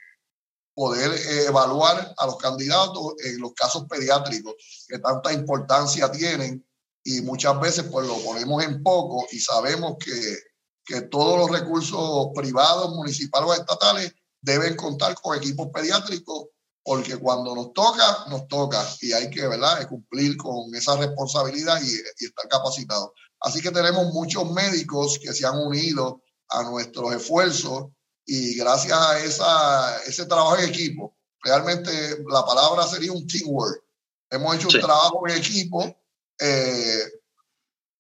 [0.74, 1.12] poder
[1.48, 4.54] evaluar a los candidatos en los casos pediátricos
[4.88, 6.64] que tanta importancia tienen
[7.04, 10.38] y muchas veces pues lo ponemos en poco y sabemos que,
[10.86, 16.48] que todos los recursos privados, municipales o estatales deben contar con equipos pediátricos
[16.84, 19.88] porque cuando nos toca, nos toca y hay que ¿verdad?
[19.90, 21.90] cumplir con esa responsabilidad y,
[22.20, 23.12] y estar capacitados.
[23.42, 27.88] Así que tenemos muchos médicos que se han unido a nuestros esfuerzos
[28.26, 31.92] y gracias a esa, ese trabajo en equipo, realmente
[32.30, 33.84] la palabra sería un teamwork.
[34.30, 35.96] Hemos hecho un trabajo en equipo.
[36.40, 37.04] Eh,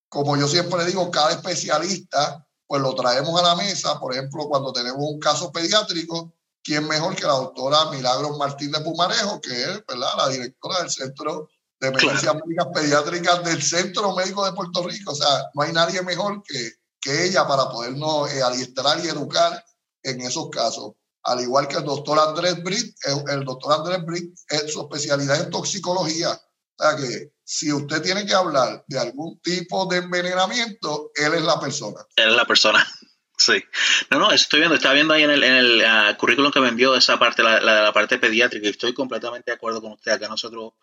[0.09, 3.99] como yo siempre digo, cada especialista, pues lo traemos a la mesa.
[3.99, 6.33] Por ejemplo, cuando tenemos un caso pediátrico,
[6.63, 10.09] ¿quién mejor que la doctora Milagros Martín de Pumarejo, que es ¿verdad?
[10.17, 11.49] la directora del Centro
[11.79, 15.11] de Emergencias Médicas Pediátricas del Centro Médico de Puerto Rico?
[15.11, 19.63] O sea, no hay nadie mejor que, que ella para podernos eh, adiestrar y educar
[20.03, 20.93] en esos casos.
[21.23, 22.95] Al igual que el doctor Andrés Britt,
[23.29, 26.31] el, doctor Andrés Britt es su especialidad en toxicología.
[26.31, 31.41] O sea que si usted tiene que hablar de algún tipo de envenenamiento, él es
[31.41, 31.99] la persona.
[32.15, 32.85] Él es la persona.
[33.39, 33.63] Sí.
[34.09, 36.69] No, no, estoy viendo, estaba viendo ahí en el, en el ah, currículum que me
[36.69, 40.13] envió esa parte, la, la, parte pediátrica, y estoy completamente de acuerdo con usted.
[40.13, 40.73] Acá nosotros,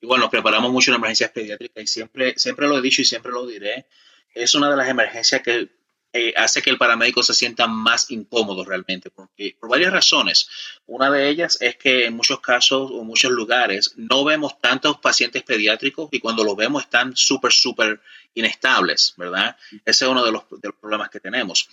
[0.00, 3.32] igual nos preparamos mucho en emergencias pediátricas y siempre, siempre lo he dicho y siempre
[3.32, 3.86] lo diré.
[4.34, 5.68] Es una de las emergencias que
[6.12, 10.48] eh, hace que el paramédico se sienta más incómodo realmente, porque por varias razones.
[10.86, 15.44] Una de ellas es que en muchos casos o muchos lugares no vemos tantos pacientes
[15.44, 18.00] pediátricos y cuando los vemos están súper, súper
[18.34, 19.56] inestables, ¿verdad?
[19.84, 20.42] Ese es uno de los,
[20.80, 21.68] problemas que tenemos.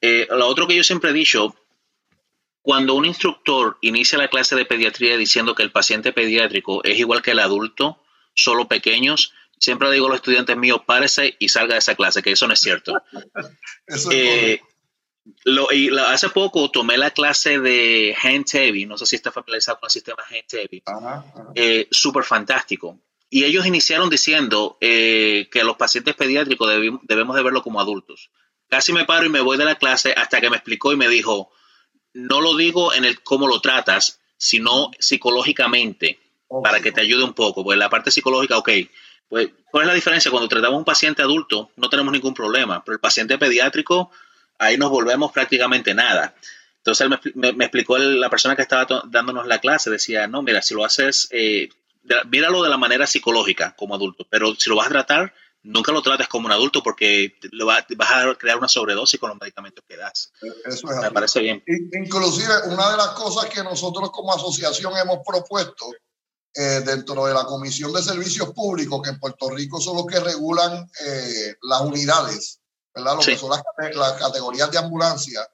[0.00, 1.56] Eh, lo otro que yo siempre he dicho,
[2.62, 7.20] cuando un instructor inicia la clase de pediatría diciendo que el paciente pediátrico es igual
[7.20, 8.00] que el adulto,
[8.34, 12.32] solo pequeños, siempre digo a los estudiantes míos, párese y salga de esa clase, que
[12.32, 12.94] eso no es cierto.
[14.10, 14.60] Eh,
[15.72, 19.86] y hace poco tomé la clase de Hand Heavy, no sé si está familiarizado con
[19.86, 20.82] el sistema Hand Heavy,
[21.54, 22.98] eh, súper fantástico.
[23.30, 26.68] Y ellos iniciaron diciendo eh, que los pacientes pediátricos
[27.02, 28.30] debemos de verlo como adultos.
[28.68, 31.08] Casi me paro y me voy de la clase hasta que me explicó y me
[31.08, 31.52] dijo,
[32.14, 36.18] no lo digo en el cómo lo tratas, sino psicológicamente,
[36.62, 37.64] para que te ayude un poco.
[37.64, 38.70] Pues la parte psicológica, ok,
[39.28, 40.30] pues, ¿cuál es la diferencia?
[40.30, 44.10] Cuando tratamos a un paciente adulto, no tenemos ningún problema, pero el paciente pediátrico,
[44.58, 46.34] ahí nos volvemos prácticamente nada.
[46.78, 50.84] Entonces me, explicó la persona que estaba dándonos la clase, decía, no, mira, si lo
[50.84, 51.68] haces, eh,
[52.28, 55.32] míralo de la manera psicológica como adulto, pero si lo vas a tratar,
[55.62, 59.38] nunca lo trates como un adulto porque lo vas a crear una sobredosis con los
[59.40, 60.32] medicamentos que das.
[60.64, 61.62] Eso es me parece bien.
[61.66, 65.90] Inclusive, una de las cosas que nosotros como asociación hemos propuesto
[66.54, 70.20] eh, dentro de la Comisión de Servicios Públicos, que en Puerto Rico son los que
[70.20, 72.60] regulan eh, las unidades,
[72.94, 73.16] ¿verdad?
[73.16, 73.62] Lo que son las,
[73.94, 75.48] las, categorías de ambulancia,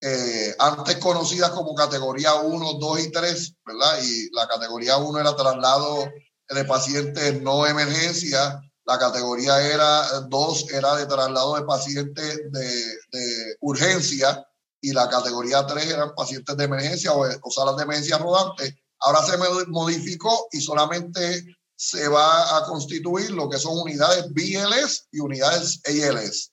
[0.00, 4.02] eh, antes conocidas como categoría 1, 2 y 3, ¿verdad?
[4.02, 6.08] Y la categoría 1 era traslado
[6.48, 12.68] de pacientes no emergencia, la categoría era 2 era de traslado de pacientes de,
[13.12, 14.44] de, urgencia
[14.80, 19.22] y la categoría 3 eran pacientes de emergencia o, o salas de emergencia rodantes Ahora
[19.24, 19.36] se
[19.68, 21.44] modificó y solamente
[21.76, 26.50] se va a constituir lo que son unidades BLS y unidades ALS.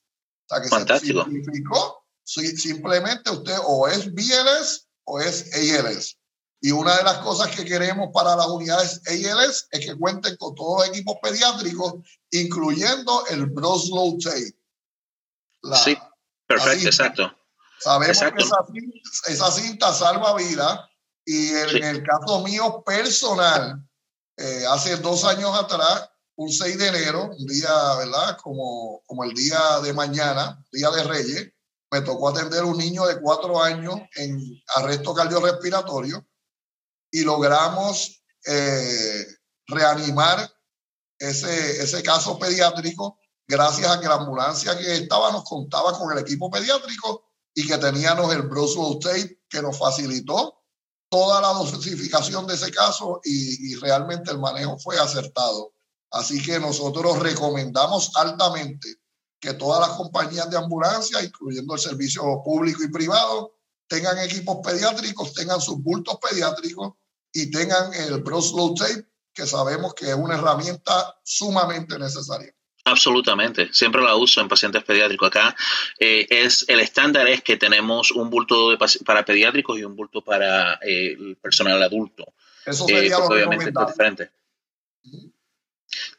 [0.48, 1.24] O sea que Fantástico.
[1.24, 2.04] se simplificó.
[2.24, 6.15] Simplemente usted o es BLS o es ALS.
[6.60, 10.54] Y una de las cosas que queremos para las unidades ALS es que cuenten con
[10.54, 11.94] todos los equipos pediátricos,
[12.30, 14.56] incluyendo el Broslow Tape.
[15.84, 15.98] sí,
[16.46, 17.36] perfecto, exacto.
[17.78, 18.64] Sabemos que esa
[19.26, 20.80] esa cinta salva vidas
[21.26, 23.84] y en, el caso mío personal,
[24.36, 28.38] eh, hace dos años atrás, un 6 de enero, un día, ¿verdad?
[28.42, 31.52] Como, como el día de mañana, día de Reyes,
[31.90, 34.40] me tocó atender a un niño de cuatro años en
[34.76, 36.26] arresto cardiorrespiratorio
[37.16, 39.26] y logramos eh,
[39.66, 40.52] reanimar
[41.18, 46.18] ese, ese caso pediátrico gracias a que la ambulancia que estaba nos contaba con el
[46.18, 50.62] equipo pediátrico y que teníamos el Brussels Tape que nos facilitó
[51.08, 55.72] toda la dosificación de ese caso y, realmente el manejo fue acertado.
[56.10, 58.96] Así que nosotros recomendamos altamente
[59.40, 63.54] que todas las compañías de ambulancia, incluyendo el servicio público y privado,
[63.88, 66.92] tengan equipos pediátricos, tengan sus bultos pediátricos
[67.36, 72.50] y tengan el Broslow Tape, que sabemos que es una herramienta sumamente necesaria.
[72.84, 75.28] Absolutamente, siempre la uso en pacientes pediátricos.
[75.28, 75.54] Acá
[75.98, 80.74] eh, es el estándar es que tenemos un bulto para pediátricos y un bulto para
[80.80, 82.24] eh, el personal adulto.
[82.64, 84.30] Eso sería eh, lo obviamente es diferente.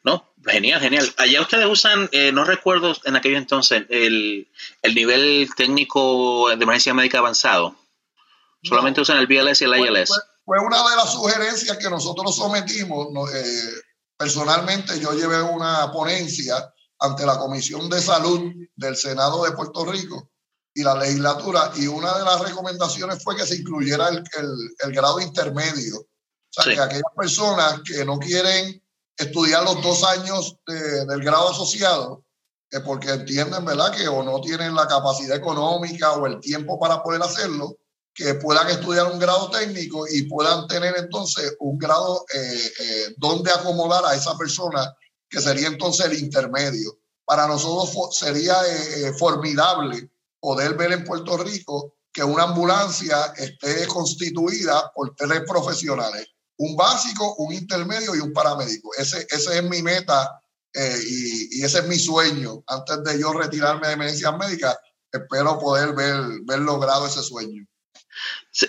[0.04, 1.12] No, genial, genial.
[1.18, 4.48] Allá ustedes usan, no recuerdo en aquel entonces, el,
[4.82, 7.76] el, nivel técnico de emergencia médica avanzado.
[8.62, 10.12] Solamente usan el BLS y el ILS.
[10.48, 13.10] Fue una de las sugerencias que nosotros sometimos.
[13.34, 13.70] Eh,
[14.16, 20.32] personalmente yo llevé una ponencia ante la Comisión de Salud del Senado de Puerto Rico
[20.74, 24.24] y la legislatura y una de las recomendaciones fue que se incluyera el,
[24.86, 26.00] el, grado intermedio.
[26.00, 26.08] O
[26.50, 28.82] sea, que aquellas personas que no quieren
[29.18, 32.24] estudiar los dos años del grado asociado,
[32.72, 37.04] eh, porque entienden, ¿verdad?, que o no tienen la capacidad económica o el tiempo para
[37.04, 37.80] poder hacerlo,
[38.18, 43.52] que puedan estudiar un grado técnico y puedan tener entonces un grado eh, eh, donde
[43.52, 44.92] acomodar a esa persona,
[45.30, 46.98] que sería entonces el intermedio.
[47.24, 50.10] Para nosotros sería eh, formidable
[50.40, 56.26] poder ver en Puerto Rico que una ambulancia esté constituida por tres profesionales,
[56.58, 58.90] un básico, un intermedio y un paramédico.
[58.98, 60.42] Ese, ese es mi meta
[60.74, 62.64] y, y, ese es mi sueño.
[62.66, 64.76] Antes de yo retirarme de emergencias médicas,
[65.12, 67.64] espero poder ver, ver logrado ese sueño.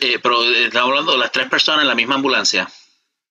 [0.01, 2.71] Eh, pero eh, estamos hablando de las tres personas en la misma ambulancia.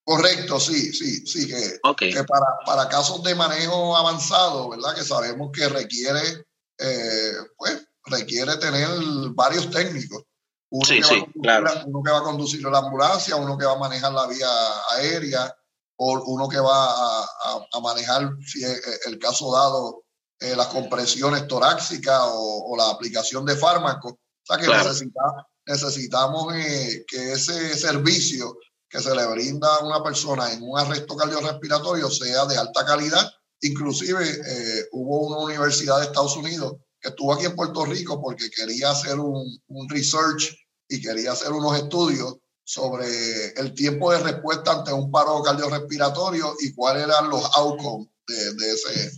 [0.04, 4.96] Correcto, sí, sí, sí, que, que para, para, casos de manejo avanzado, ¿verdad?
[4.96, 6.46] Que sabemos que requiere,
[6.80, 8.88] eh, pues, requiere tener
[9.32, 10.24] varios técnicos.
[10.70, 11.70] Uno, sí, que sí, claro.
[11.86, 14.48] uno que va a conducir la ambulancia, uno que va a manejar la vía
[14.96, 15.54] aérea,
[15.98, 17.28] o uno que va a,
[17.74, 20.04] a, manejar, si el caso dado,
[20.40, 24.14] las compresiones torácicas o, o, la aplicación de fármacos.
[24.14, 25.22] O sea que necesita,
[25.68, 28.58] necesitamos eh, que ese servicio
[28.90, 33.30] que se le brinda a una persona en un arresto cardiorrespiratorio sea de alta calidad.
[33.62, 38.50] Inclusive eh, hubo una universidad de Estados Unidos que estuvo aquí en Puerto Rico porque
[38.50, 40.56] quería hacer un, un research
[40.88, 46.74] y quería hacer unos estudios sobre el tiempo de respuesta ante un paro cardiorrespiratorio y
[46.74, 49.12] cuáles eran los outcomes de, de ese,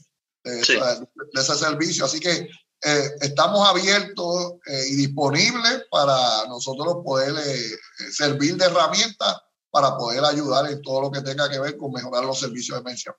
[0.43, 2.05] de, de, ese servicio.
[2.05, 2.47] Así que
[2.81, 10.23] eh, estamos abiertos eh, y disponibles para nosotros poder eh, servir de herramienta para poder
[10.23, 13.13] ayudar en todo lo que tenga que ver con mejorar los servicios de emergencia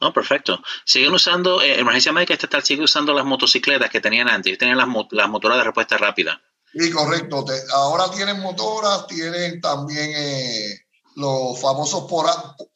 [0.00, 0.60] No, perfecto.
[0.84, 5.28] Siguen usando, Emergencia Médica Estatal sigue usando las motocicletas que tenían antes, tenían las, las
[5.28, 6.42] motoras de respuesta rápida.
[6.74, 7.44] Sí, correcto.
[7.72, 10.10] ahora tienen motoras, tienen también
[11.14, 12.10] los famosos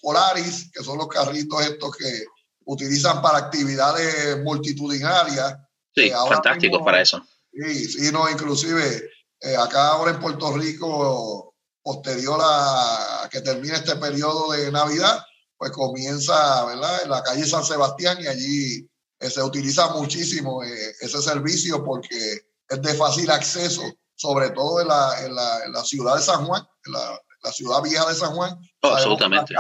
[0.01, 2.25] Polaris, que son los carritos estos que
[2.67, 5.57] utilizan para actividades multitudinarias.
[5.95, 7.23] Sí, fantásticos para eso.
[7.53, 9.09] Sí, sí, no, inclusive
[9.41, 15.25] eh, acá ahora en Puerto Rico, posterior a que termine este periodo de Navidad,
[15.57, 17.03] pues comienza, ¿verdad?
[17.05, 18.91] En la calle San Sebastián y allí
[19.21, 23.83] eh, se utiliza muchísimo eh, ese servicio porque es de fácil acceso,
[24.15, 27.53] sobre todo en la, en la, en la ciudad de San Juan, en la, la,
[27.53, 28.59] ciudad vieja de San Juan.
[28.83, 29.55] Oh, absolutamente.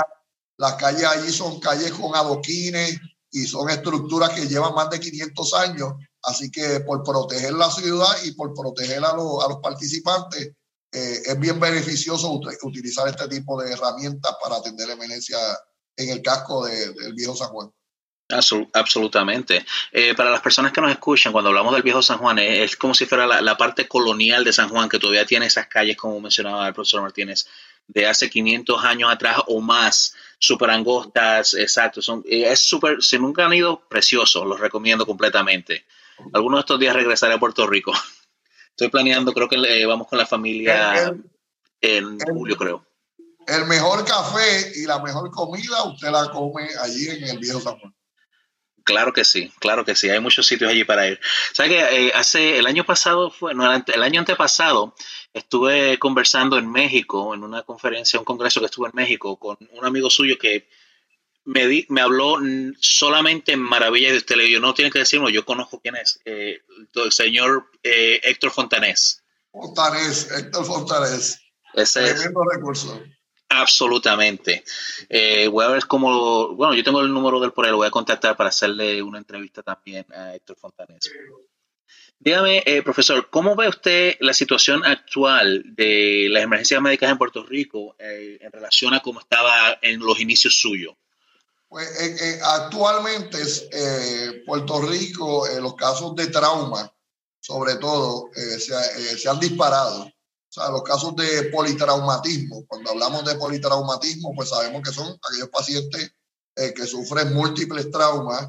[0.58, 2.98] Las calles allí son calles con adoquines
[3.30, 5.92] y son estructuras que llevan más de 500 años.
[6.22, 10.52] Así que por proteger la ciudad y por proteger a, los, a los participantes,
[10.92, 15.40] eh, es bien beneficioso utilizar este tipo de herramientas para atender emergencias
[15.96, 17.70] en el casco del viejo San Juan.
[18.28, 19.64] Absolutamente.
[19.92, 22.92] Eh, para las personas que nos escuchan, cuando hablamos del viejo San Juan, es, como
[22.92, 26.66] si fuera la, parte colonial de San Juan, que todavía tiene esas calles, como mencionaba
[26.66, 27.46] el profesor Martínez,
[27.86, 32.02] de hace 500 años atrás o más, súper angostas, exacto.
[32.02, 35.86] Son, eh, es súper, si nunca han ido, precioso, los recomiendo completamente.
[36.32, 37.92] Algunos de estos días regresaré a Puerto Rico.
[38.70, 41.14] Estoy planeando, creo que eh, vamos con la familia
[41.80, 42.86] en julio, creo.
[43.46, 47.78] El mejor café y la mejor comida usted la come allí en el viejo San
[47.78, 47.94] Juan.
[48.86, 50.08] Claro que sí, claro que sí.
[50.08, 51.20] Hay muchos sitios allí para ir.
[51.52, 54.94] ¿Sabes que eh, hace el año pasado fue, no, el año antepasado
[55.36, 59.84] estuve conversando en México en una conferencia, un congreso que estuve en México con un
[59.84, 60.66] amigo suyo que
[61.44, 62.38] me, di, me habló
[62.80, 64.36] solamente en maravilla de usted.
[64.36, 66.60] Le digo, no tiene que decirlo, yo conozco quién es, eh,
[66.94, 69.22] el señor eh, Héctor Fontanés.
[69.52, 71.38] Fontanés, Héctor Fontanés.
[71.74, 73.02] Ese Tremendo recurso.
[73.50, 74.64] Absolutamente.
[75.08, 77.86] Eh, voy a ver cómo, bueno, yo tengo el número del por él, lo voy
[77.86, 81.10] a contactar para hacerle una entrevista también a Héctor Fontanés.
[82.18, 87.44] Dígame, eh, profesor, ¿cómo ve usted la situación actual de las emergencias médicas en Puerto
[87.44, 90.94] Rico eh, en relación a cómo estaba en los inicios suyos?
[91.68, 91.88] Pues
[92.42, 93.38] actualmente
[94.46, 96.90] Puerto Rico, los casos de trauma,
[97.40, 100.10] sobre todo, se, se han disparado
[100.56, 102.64] sea, los casos de politraumatismo.
[102.66, 106.12] Cuando hablamos de politraumatismo, pues sabemos que son aquellos pacientes
[106.56, 108.48] eh, que sufren múltiples traumas,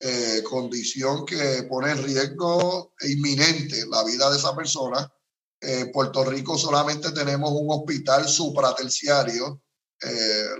[0.00, 5.12] eh, condición que pone en riesgo inminente la vida de esa persona.
[5.60, 9.62] En eh, Puerto Rico solamente tenemos un hospital supraterciario,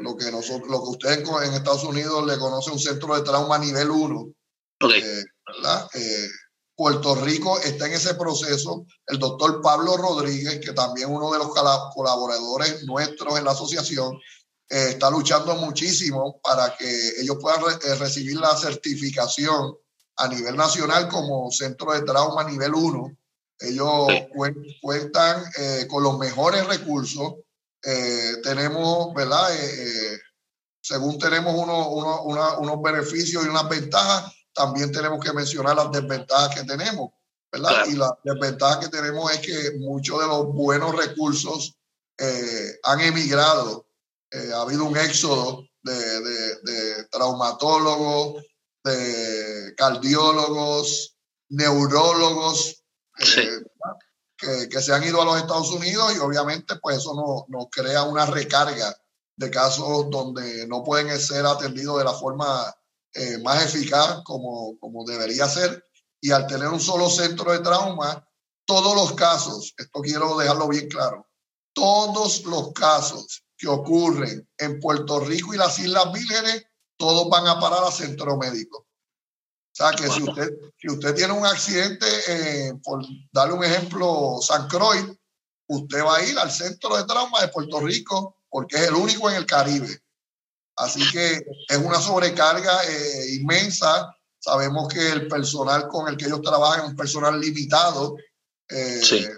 [0.01, 3.57] lo, que nosotros, lo que usted en Estados Unidos le conoce un centro de trauma
[3.57, 4.33] nivel 1.
[4.81, 5.89] ¿verdad?
[6.79, 8.87] Puerto Rico está en ese proceso.
[9.09, 11.49] El doctor Pablo Rodríguez, que también uno de los
[11.93, 14.17] colaboradores nuestros en la asociación,
[14.71, 19.75] eh, está luchando muchísimo para que ellos puedan eh, recibir la certificación
[20.17, 23.17] a nivel nacional como centro de trauma nivel 1.
[23.61, 24.09] Ellos
[24.83, 27.35] cuentan eh, con los mejores recursos.
[28.43, 29.49] tenemos, ¿verdad?
[30.81, 36.55] según tenemos uno, uno, unos beneficios y unas ventajas, también tenemos que mencionar las desventajas
[36.55, 37.11] que tenemos,
[37.51, 37.87] ¿verdad?
[37.87, 41.77] Y las desventajas que tenemos es que muchos de los buenos recursos
[42.83, 43.88] han emigrado
[44.31, 46.21] eh, ha habido un éxodo de,
[46.61, 48.45] de, traumatólogos,
[48.85, 51.17] de cardiólogos,
[51.49, 52.83] neurólogos,
[53.19, 53.61] eh,
[54.37, 57.69] que, que, se han ido a los Estados Unidos y obviamente pues eso nos no
[57.71, 58.95] crea una recarga
[59.37, 62.75] de casos donde no pueden ser atendidos de la forma
[63.15, 65.85] eh, más eficaz como, como debería ser.
[66.21, 68.29] Y al tener un solo centro de trauma,
[68.65, 71.27] todos los casos, esto quiero dejarlo bien claro,
[71.73, 76.65] todos los casos que ocurren en Puerto Rico y las Islas Vírgenes,
[76.97, 78.79] todos van a parar a centro médico.
[78.79, 80.49] O sea que si, usted,
[80.81, 85.07] si usted tiene un accidente, eh, por darle un ejemplo, San Croix,
[85.67, 89.29] usted va a ir al centro de trauma de Puerto Rico porque es el único
[89.29, 90.03] en el Caribe.
[90.77, 94.17] Así que es una sobrecarga eh, inmensa.
[94.39, 98.17] Sabemos que el personal con el que ellos trabajan es un personal limitado.
[98.69, 99.29] Eh,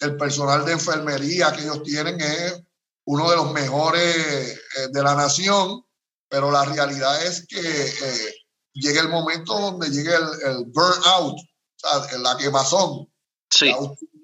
[0.00, 2.62] el personal de enfermería que ellos tienen es
[3.10, 5.84] uno de los mejores eh, de la nación,
[6.28, 8.34] pero la realidad es que eh,
[8.72, 11.44] llega el momento donde llega el, burnout, o
[11.76, 13.12] sea, la quemazón.
[13.50, 13.74] Sí.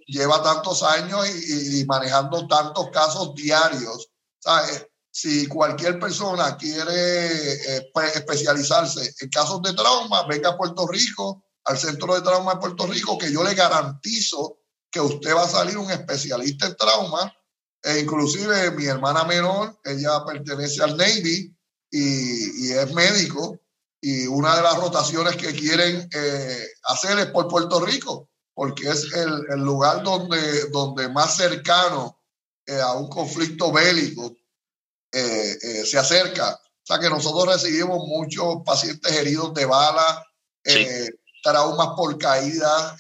[0.07, 4.09] Lleva tantos años y, manejando tantos casos diarios.
[4.39, 4.87] ¿sabes?
[5.11, 11.77] Si cualquier persona quiere eh, especializarse en casos de trauma, venga a Puerto Rico, al
[11.77, 14.59] Centro de Trauma de Puerto Rico, que yo le garantizo
[14.93, 17.33] que usted va a salir un especialista en trauma
[17.87, 21.57] e inclusive mi hermana menor, ella pertenece al Navy
[21.89, 23.61] y, es médico
[24.01, 29.07] y una de las rotaciones que quieren eh, hacer es por Puerto Rico, porque es
[29.15, 32.21] el, lugar donde, donde más cercano
[32.67, 34.35] eh, a un conflicto bélico
[35.13, 36.55] eh, se acerca.
[36.55, 40.27] O sea que nosotros recibimos muchos pacientes heridos de bala,
[41.41, 42.97] traumas por caída,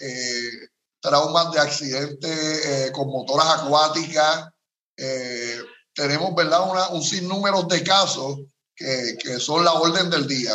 [1.00, 4.52] traumas de accidentes con motoras acuáticas,
[4.96, 5.60] eh,
[5.94, 6.70] tenemos ¿verdad?
[6.70, 8.38] Una, un sinnúmero de casos
[8.74, 10.54] que, que, son la orden del día.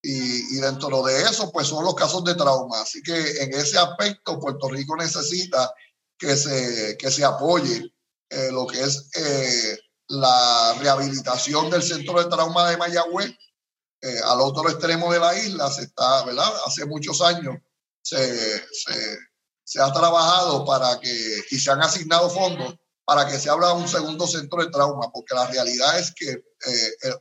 [0.00, 2.80] Y, y, dentro de eso, pues son los casos de trauma.
[2.80, 5.72] Así que en ese aspecto, Puerto Rico necesita
[6.16, 7.92] que se, que se apoye
[8.30, 13.32] eh, lo que es eh, la rehabilitación del centro de trauma de Mayagüez.
[14.24, 16.52] al otro extremo de la isla se está, ¿verdad?
[16.64, 17.56] Hace muchos años
[18.00, 19.18] se, se,
[19.64, 22.76] se ha trabajado para que, y se han asignado fondos
[23.08, 27.14] para que se abra un segundo centro de trauma, porque la realidad es que eh,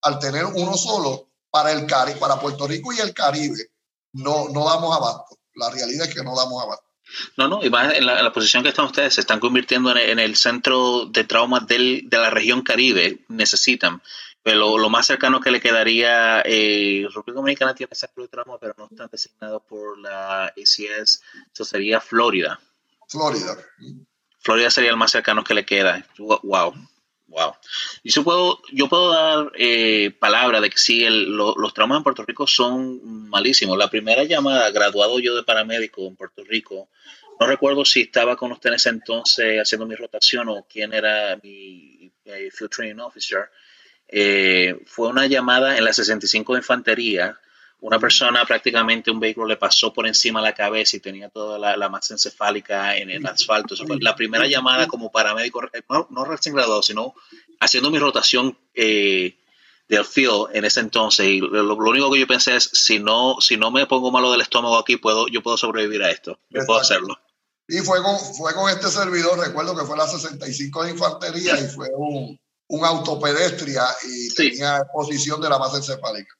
[0.00, 3.72] al tener uno solo para el Caribe, para Puerto Rico y el Caribe,
[4.14, 5.36] no, no damos abasto.
[5.56, 6.86] La realidad es que no damos abasto.
[7.36, 10.34] No, no, y más en la, posición que están ustedes, se están convirtiendo en, el
[10.36, 14.00] centro de trauma del, de la región Caribe, necesitan.
[14.42, 18.74] Pero lo, más cercano que le quedaría, eh, República Dominicana tiene centro de trauma, pero
[18.78, 21.20] no están designados por la ACS,
[21.52, 22.58] eso sería Florida.
[23.10, 23.58] Florida.
[24.44, 26.06] Florida sería el más cercano que le queda.
[26.18, 26.74] Wow,
[27.28, 27.54] wow.
[28.02, 32.24] Y yo puedo, yo puedo dar eh, palabra de que sí, los traumas en Puerto
[32.24, 33.78] Rico son malísimos.
[33.78, 36.90] La primera llamada, graduado yo de paramédico en Puerto Rico,
[37.40, 41.40] no recuerdo si estaba con usted en ese entonces haciendo mi rotación o quién era
[41.42, 43.48] mi, Field Training Officer.
[44.08, 47.38] Eh, fue una llamada en la 65 de Infantería
[47.84, 51.58] una persona prácticamente un vehículo le pasó por encima de la cabeza y tenía toda
[51.76, 53.74] la, masa encefálica en el asfalto.
[54.00, 57.14] la primera llamada como paramédico, eh, no, no recién graduado, sino
[57.60, 59.36] haciendo mi rotación eh,
[59.86, 61.26] del field en ese entonces.
[61.26, 64.40] Y lo, único que yo pensé es, si no, si no me pongo malo del
[64.40, 66.38] estómago aquí, puedo, yo puedo sobrevivir a esto.
[66.48, 67.18] Yo puedo hacerlo.
[67.68, 71.66] Y fue con, fue con este servidor, recuerdo que fue la 65 de Infantería y
[71.66, 76.34] fue un, un autopedestria y tenía exposición de la masa encefálica.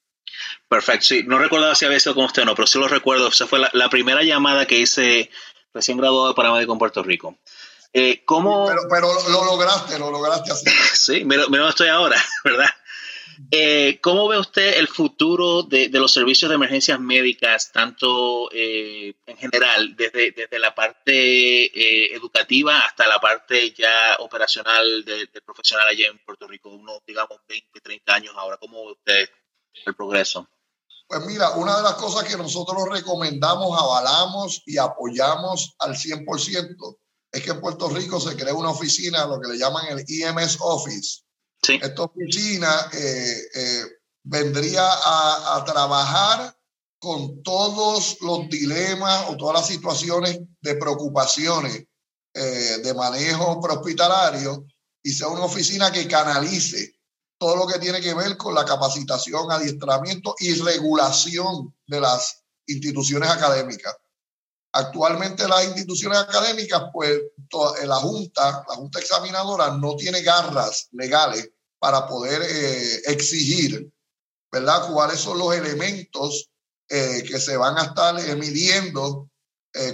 [0.69, 3.29] Perfecto, sí, no recuerdo si había sido con usted o no, pero sí lo recuerdo.
[3.29, 5.31] Esa fue la, primera llamada que hice
[5.73, 7.39] recién graduado de paramédico en Puerto Rico.
[7.93, 8.67] Eh, ¿cómo...
[8.91, 10.67] pero, lo lograste, lo lograste así.
[10.95, 12.71] sí, mira, mira estoy ahora, ¿verdad?
[13.51, 19.37] Eh, ¿Cómo ve usted el futuro de, los servicios de emergencias médicas, tanto eh, en
[19.37, 26.09] general, desde, desde la parte educativa hasta la parte ya operacional del de profesional allá
[26.09, 26.71] en Puerto Rico?
[26.71, 28.57] Unos, digamos, 20, 30 años ahora.
[28.57, 29.31] ¿Cómo ve usted
[29.85, 30.49] el progreso?
[31.07, 36.97] Pues mira, una de las cosas que nosotros recomendamos, avalamos y apoyamos al 100%
[37.33, 40.59] es que en Puerto Rico se crea una oficina, lo que le llaman el EMS
[40.61, 41.23] Office.
[41.63, 41.81] Sí.
[41.83, 43.83] Esta oficina eh, eh,
[44.23, 46.57] vendría a, a trabajar
[46.99, 51.85] con todos los dilemas o todas las situaciones de preocupaciones
[52.37, 54.67] eh, de manejo prehospitalario
[55.03, 56.94] y sea una oficina que canalice
[57.45, 63.29] todo lo que tiene que ver con la capacitación, adiestramiento y regulación de las instituciones
[63.29, 63.95] académicas.
[64.73, 71.51] Actualmente las instituciones académicas, pues eh, la Junta, la Junta examinadora no tiene garras legales
[71.79, 73.93] para poder eh, exigir,
[74.51, 76.49] ¿verdad?, cuáles son los elementos
[76.89, 79.29] que se van a estar midiendo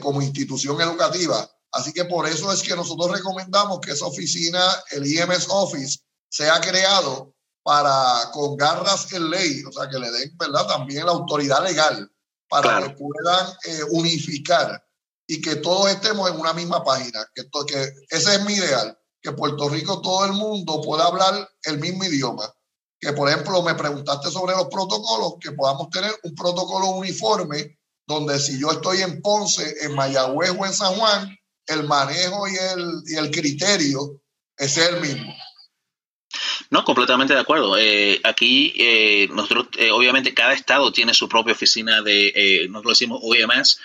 [0.01, 1.51] como institución educativa.
[1.73, 5.99] Así que por eso es que nosotros recomendamos que esa oficina, el IMS Office,
[6.29, 10.67] sea creado para con garras en ley, o sea, que le den, ¿verdad?
[10.67, 12.11] También la autoridad legal
[12.49, 14.85] para que puedan eh, unificar
[15.27, 17.25] y que todos estemos en una misma página.
[17.35, 21.79] Que, que ese es mi ideal, que Puerto Rico todo el mundo pueda hablar el
[21.79, 22.53] mismo idioma.
[22.99, 28.41] Que, por ejemplo, me preguntaste sobre los protocolos, que podamos tener un protocolo uniforme donde
[28.41, 33.03] si yo estoy en Ponce, en Mayagüez o en San Juan, el manejo y el,
[33.07, 34.21] y el criterio
[34.57, 35.33] es el mismo.
[36.71, 37.77] No, completamente de acuerdo.
[37.77, 43.21] Eh, aquí eh, nosotros, eh, obviamente, cada estado tiene su propia oficina de, nosotros decimos
[43.23, 43.81] OEMS,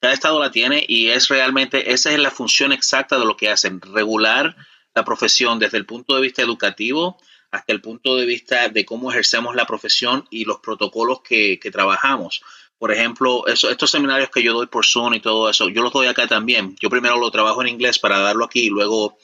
[0.00, 3.50] cada estado la tiene y es realmente, esa es la función exacta de lo que
[3.50, 4.56] hacen, regular
[4.94, 7.18] la profesión desde el punto de vista educativo
[7.50, 11.70] hasta el punto de vista de cómo ejercemos la profesión y los protocolos que, que
[11.70, 12.42] trabajamos.
[12.78, 15.92] Por ejemplo, eso, estos seminarios que yo doy por Zoom y todo eso, yo los
[15.92, 16.74] doy acá también.
[16.80, 19.18] Yo primero lo trabajo en inglés para darlo aquí y luego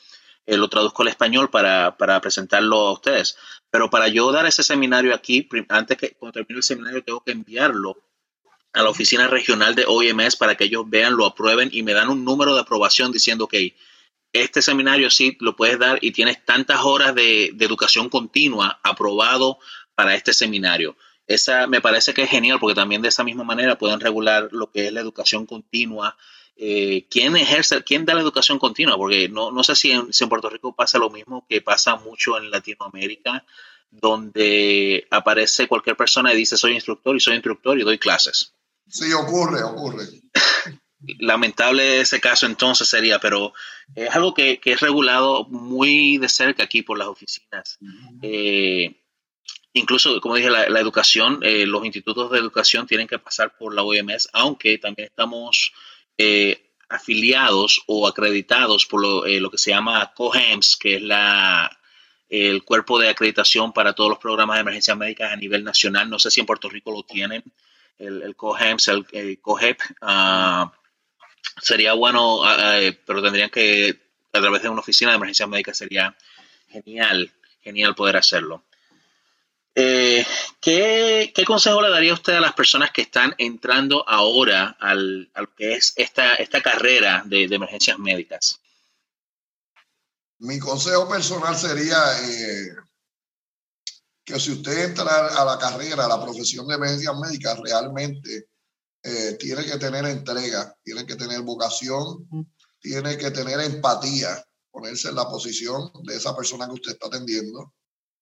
[0.49, 3.37] eh, lo traduzco al español para, para, presentarlo a ustedes.
[3.71, 7.33] Pero para yo dar ese seminario aquí, antes que cuando termine el seminario, tengo que
[7.33, 7.99] enviarlo
[8.73, 12.09] a la oficina regional de OMS para que ellos vean, lo aprueben y me dan
[12.09, 13.77] un número de aprobación diciendo que
[14.33, 19.59] este seminario sí lo puedes dar y tienes tantas horas de, de educación continua aprobado
[19.95, 20.97] para este seminario.
[21.27, 24.71] Esa me parece que es genial porque también de esa misma manera pueden regular lo
[24.71, 26.17] que es la educación continua
[26.61, 28.97] eh, ¿quién ejerce, quién da la educación continua?
[28.97, 32.51] Porque no, no sé si en, Puerto Rico pasa lo mismo que pasa mucho en
[32.51, 33.45] Latinoamérica,
[33.93, 38.55] donde aparece cualquier persona y dice soy instructor y soy instructor y doy clases.
[38.89, 40.05] Sí, ocurre, ocurre.
[41.21, 43.53] Lamentable ese caso entonces sería, pero
[43.95, 47.79] es algo que, es regulado muy de cerca aquí por las oficinas.
[48.21, 49.01] Eh,
[49.75, 53.85] incluso, como dije, la, educación, eh, los institutos de educación tienen que pasar por la
[53.85, 55.73] OMS, aunque también estamos
[56.19, 61.71] eh, afiliados o acreditados por lo, eh, lo, que se llama COHEMS, que es la,
[62.29, 66.11] el cuerpo de acreditación para todos los programas de emergencias médicas a nivel nacional.
[66.11, 67.43] No sé si en Puerto Rico lo tienen,
[67.99, 69.81] el, el COHEMS, el, COHEP.
[70.01, 70.73] Ah,
[71.61, 73.99] sería bueno, ah, ah, eh, pero tendrían que,
[74.33, 76.17] a través de una oficina de emergencias médicas, sería
[76.69, 77.31] genial,
[77.63, 78.65] genial poder hacerlo.
[79.81, 80.27] Eh,
[80.61, 85.55] ¿qué, consejo le daría usted a las personas que están entrando ahora al, a lo
[85.55, 88.59] que es esta, esta carrera de, emergencias médicas?
[90.41, 92.75] Mi consejo personal sería eh,
[94.25, 98.49] que si usted entra a la carrera, a la profesión de emergencias médicas, realmente
[99.05, 102.27] eh, tiene que tener entrega, tiene que tener vocación,
[102.81, 107.75] tiene que tener empatía, ponerse en la posición de esa persona que usted está atendiendo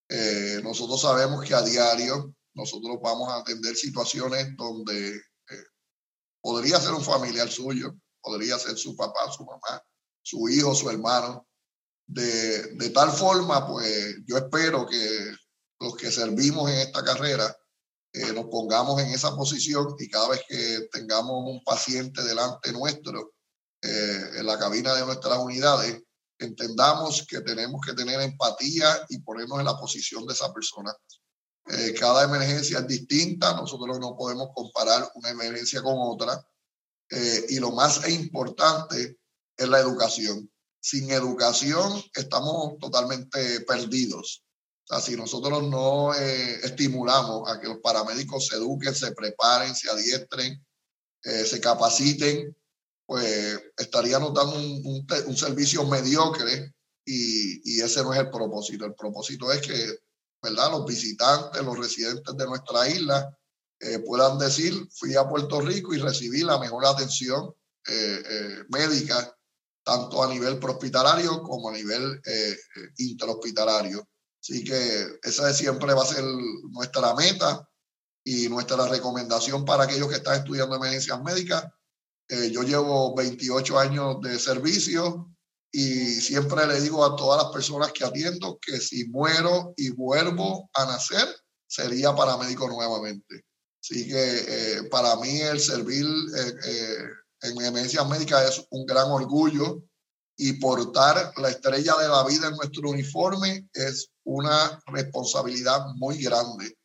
[0.09, 5.65] eh, nosotros sabemos que a diario nosotros vamos a atender situaciones donde eh,
[6.41, 9.83] podría ser un familiar suyo, podría ser su papá, su mamá,
[10.23, 11.47] su hijo, su hermano.
[12.09, 15.35] De, de tal forma, pues yo espero que
[15.81, 17.55] los que servimos en esta carrera
[18.13, 23.33] eh, nos pongamos en esa posición y cada vez que tengamos un paciente delante nuestro
[23.83, 26.03] en la cabina de nuestras unidades,
[26.39, 30.95] entendamos que tenemos que tener empatía y ponernos en la posición de esa persona.
[31.69, 36.47] Eh, cada emergencia es distinta, nosotros no podemos comparar una emergencia con otra.
[37.11, 39.19] Eh, y lo más importante
[39.57, 40.51] es la educación.
[40.81, 44.45] Sin educación estamos totalmente perdidos.
[44.85, 49.75] O sea, si nosotros no eh, estimulamos a que los paramédicos se eduquen, se preparen,
[49.75, 50.65] se adiestren,
[51.23, 52.57] se capaciten,
[53.07, 58.85] pues estaríamos dando un, un, servicio mediocre y, y, ese no es el propósito.
[58.85, 59.99] El propósito es que,
[60.43, 60.73] ¿verdad?
[60.73, 63.31] Los visitantes, los residentes de nuestra isla
[63.79, 67.55] eh, puedan decir, fui a Puerto Rico y recibí la mejor atención
[67.87, 69.35] eh, eh, médica,
[69.85, 72.21] tanto a nivel prehospitalario como a nivel
[72.97, 74.09] interhospitalario.
[74.41, 76.25] Así que esa siempre va a ser
[76.71, 77.69] nuestra meta
[78.25, 81.65] y nuestra recomendación para aquellos que están estudiando emergencias médicas.
[82.29, 85.31] Eh, yo llevo 28 años de servicio
[85.71, 90.69] y siempre le digo a todas las personas que atiendo que si muero y vuelvo
[90.75, 91.29] a nacer,
[91.67, 93.45] sería paramédico nuevamente.
[93.81, 97.05] Así que eh, para mí el servir eh,
[97.43, 99.83] en emergencias médicas es un gran orgullo
[100.37, 106.77] y portar la estrella de la vida en nuestro uniforme es una responsabilidad muy grande.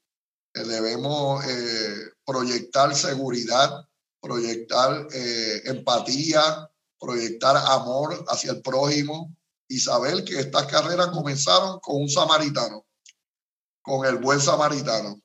[0.54, 3.86] Eh, debemos eh, proyectar seguridad,
[4.22, 6.70] proyectar eh, empatía,
[7.00, 9.36] proyectar amor hacia el prójimo
[9.68, 12.86] y saber que estas carreras comenzaron con un samaritano,
[13.82, 15.20] con el buen samaritano.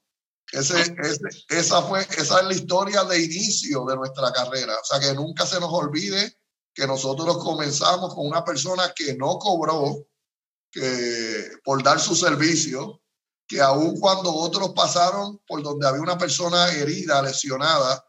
[0.52, 4.74] Ese, ese, esa, fue, esa es la historia de inicio de nuestra carrera.
[4.80, 6.38] O sea, que nunca se nos olvide
[6.72, 10.06] que nosotros comenzamos con una persona que no cobró
[10.70, 13.02] que, por dar su servicio,
[13.48, 18.05] que aun cuando otros pasaron por donde había una persona herida, lesionada,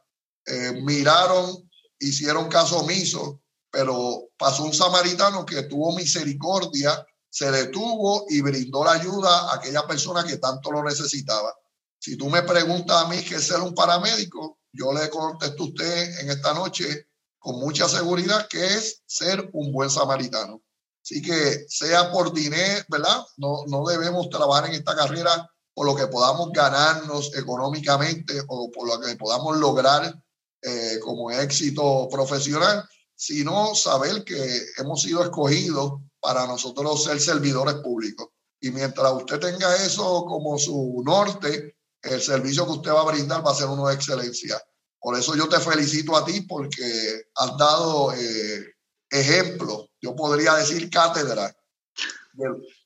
[0.47, 1.69] eh, miraron,
[1.99, 8.93] hicieron caso omiso, pero pasó un samaritano que tuvo misericordia, se detuvo y brindó la
[8.93, 11.53] ayuda a aquella persona que tanto lo necesitaba.
[11.99, 15.67] Si tú me preguntas a mí qué es ser un paramédico, yo le contesto a
[15.67, 20.61] usted en esta noche con mucha seguridad que es ser un buen samaritano.
[21.03, 23.25] Así que sea por dinero, ¿verdad?
[23.37, 28.87] No, no debemos trabajar en esta carrera por lo que podamos ganarnos económicamente o por
[28.87, 30.21] lo que podamos lograr
[30.61, 32.83] eh, como éxito profesional,
[33.15, 38.27] sino saber que hemos sido escogidos para nosotros ser servidores públicos.
[38.59, 43.45] Y mientras usted tenga eso como su norte, el servicio que usted va a brindar
[43.45, 44.61] va a ser uno de excelencia.
[44.99, 48.75] Por eso yo te felicito a ti porque has dado eh,
[49.09, 51.55] ejemplo, yo podría decir cátedra,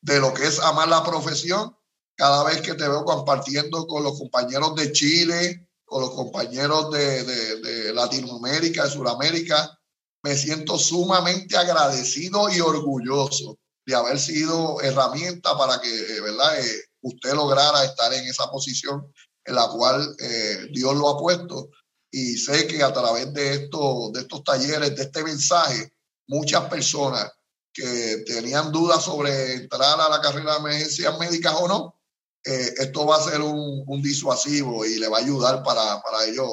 [0.01, 1.76] de, lo que es amar la profesión
[2.15, 7.25] cada vez que te veo compartiendo con los compañeros de Chile, con los compañeros de,
[7.25, 9.77] de, Latinoamérica, de Sudamérica.
[10.23, 16.59] Me siento sumamente agradecido y orgulloso de haber sido herramienta para que, eh, ¿verdad?
[16.61, 19.05] Eh, usted lograra estar en esa posición
[19.43, 21.71] en la cual eh, Dios lo ha puesto.
[22.09, 25.91] Y sé que a través de, esto, de estos talleres, de este mensaje,
[26.27, 27.29] muchas personas
[27.73, 32.01] que tenían dudas sobre entrar a la carrera de emergencias médicas o no,
[32.45, 36.47] eh, esto va a ser un, disuasivo y le va a ayudar para, para ellos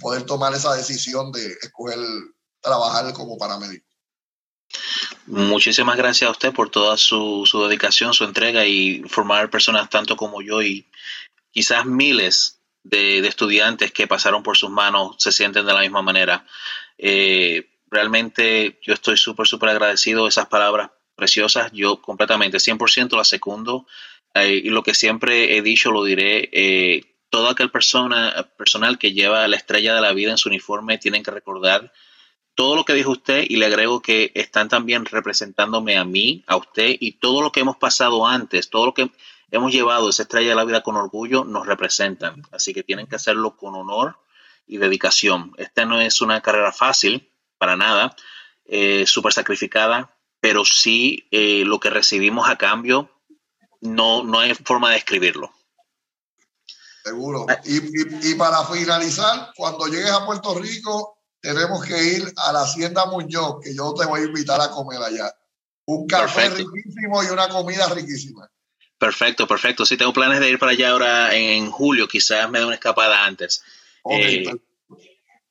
[0.00, 1.98] poder tomar esa decisión de escoger
[2.60, 3.86] trabajar como paramédico.
[5.26, 10.16] Muchísimas gracias a usted por toda su, su, dedicación, su entrega y formar personas tanto
[10.16, 10.86] como yo y
[11.50, 16.46] quizás miles de, estudiantes que pasaron por sus manos se sienten de la misma manera.
[16.98, 21.72] Eh, realmente yo estoy súper, súper agradecido de esas palabras preciosas.
[21.72, 23.86] Yo completamente, 100% la secundo.
[24.34, 29.12] Eh, y lo que siempre he dicho, lo diré, eh, todo aquel persona, personal que
[29.12, 31.92] lleva la estrella de la vida en su uniforme tienen que recordar
[32.54, 36.56] todo lo que dijo usted y le agrego que están también representándome a mí, a
[36.56, 39.10] usted y todo lo que hemos pasado antes, todo lo que
[39.50, 42.42] hemos llevado esa estrella de la vida con orgullo, nos representan.
[42.52, 44.18] Así que tienen que hacerlo con honor
[44.66, 45.52] y dedicación.
[45.58, 47.28] Esta no es una carrera fácil,
[47.58, 48.14] para nada,
[48.66, 53.10] eh, súper sacrificada, pero sí eh, lo que recibimos a cambio
[53.84, 55.52] no, no hay forma de escribirlo.
[57.04, 57.46] Seguro.
[57.64, 63.04] Y, y, para finalizar, cuando llegues a Puerto Rico, tenemos que ir a la Hacienda
[63.06, 65.30] Muñoz, que yo te voy a invitar a comer allá.
[65.84, 68.48] Un café riquísimo y una comida riquísima.
[68.96, 69.84] Perfecto, perfecto.
[69.84, 73.26] Sí, tengo planes de ir para allá ahora en julio, quizás me dé una escapada
[73.26, 73.62] antes.
[74.02, 74.54] Okay, eh,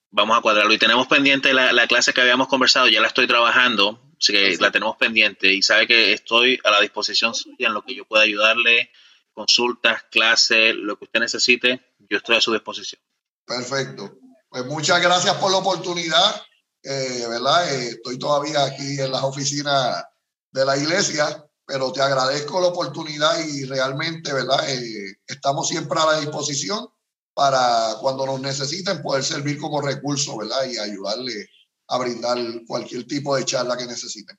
[0.10, 0.74] vamos a cuadrarlo.
[0.74, 4.58] Y tenemos pendiente la, la, clase que habíamos conversado, ya la estoy trabajando, así que
[4.58, 8.06] la tenemos pendiente y sabe que estoy a la disposición suya en lo que yo
[8.06, 8.90] pueda ayudarle,
[9.34, 13.02] consultas, clases, lo que usted necesite, yo estoy a su disposición.
[13.46, 14.18] Perfecto.
[14.50, 16.42] Pues muchas gracias por la oportunidad,
[16.84, 17.74] eh, ¿verdad?
[17.74, 20.06] Eh, estoy todavía aquí en las oficinas
[20.52, 24.70] de la iglesia, pero te agradezco la oportunidad y realmente, ¿verdad?
[24.70, 26.88] Eh, estamos siempre a la disposición
[27.34, 30.66] para cuando nos necesiten poder servir como recurso, ¿verdad?
[30.66, 31.50] Y ayudarle
[31.94, 34.38] a brindar cualquier tipo de charla que necesiten.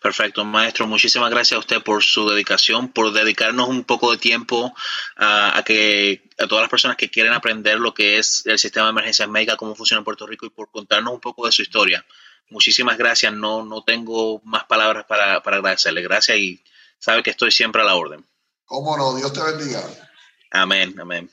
[0.00, 0.86] Perfecto, maestro.
[0.86, 4.74] Muchísimas gracias a usted por su dedicación, por dedicarnos un poco de tiempo
[5.16, 8.90] a, que a todas las personas que quieren aprender lo que es el sistema de
[8.90, 12.04] emergencias médicas, cómo funciona en Puerto Rico y por contarnos un poco de su historia.
[12.48, 13.32] Muchísimas gracias.
[13.32, 16.02] No, no tengo más palabras para, para agradecerle.
[16.02, 16.64] Gracias y
[16.98, 18.26] sabe que estoy siempre a la orden.
[18.64, 19.82] Cómo no, Dios te bendiga.
[20.50, 21.30] Amén, amén.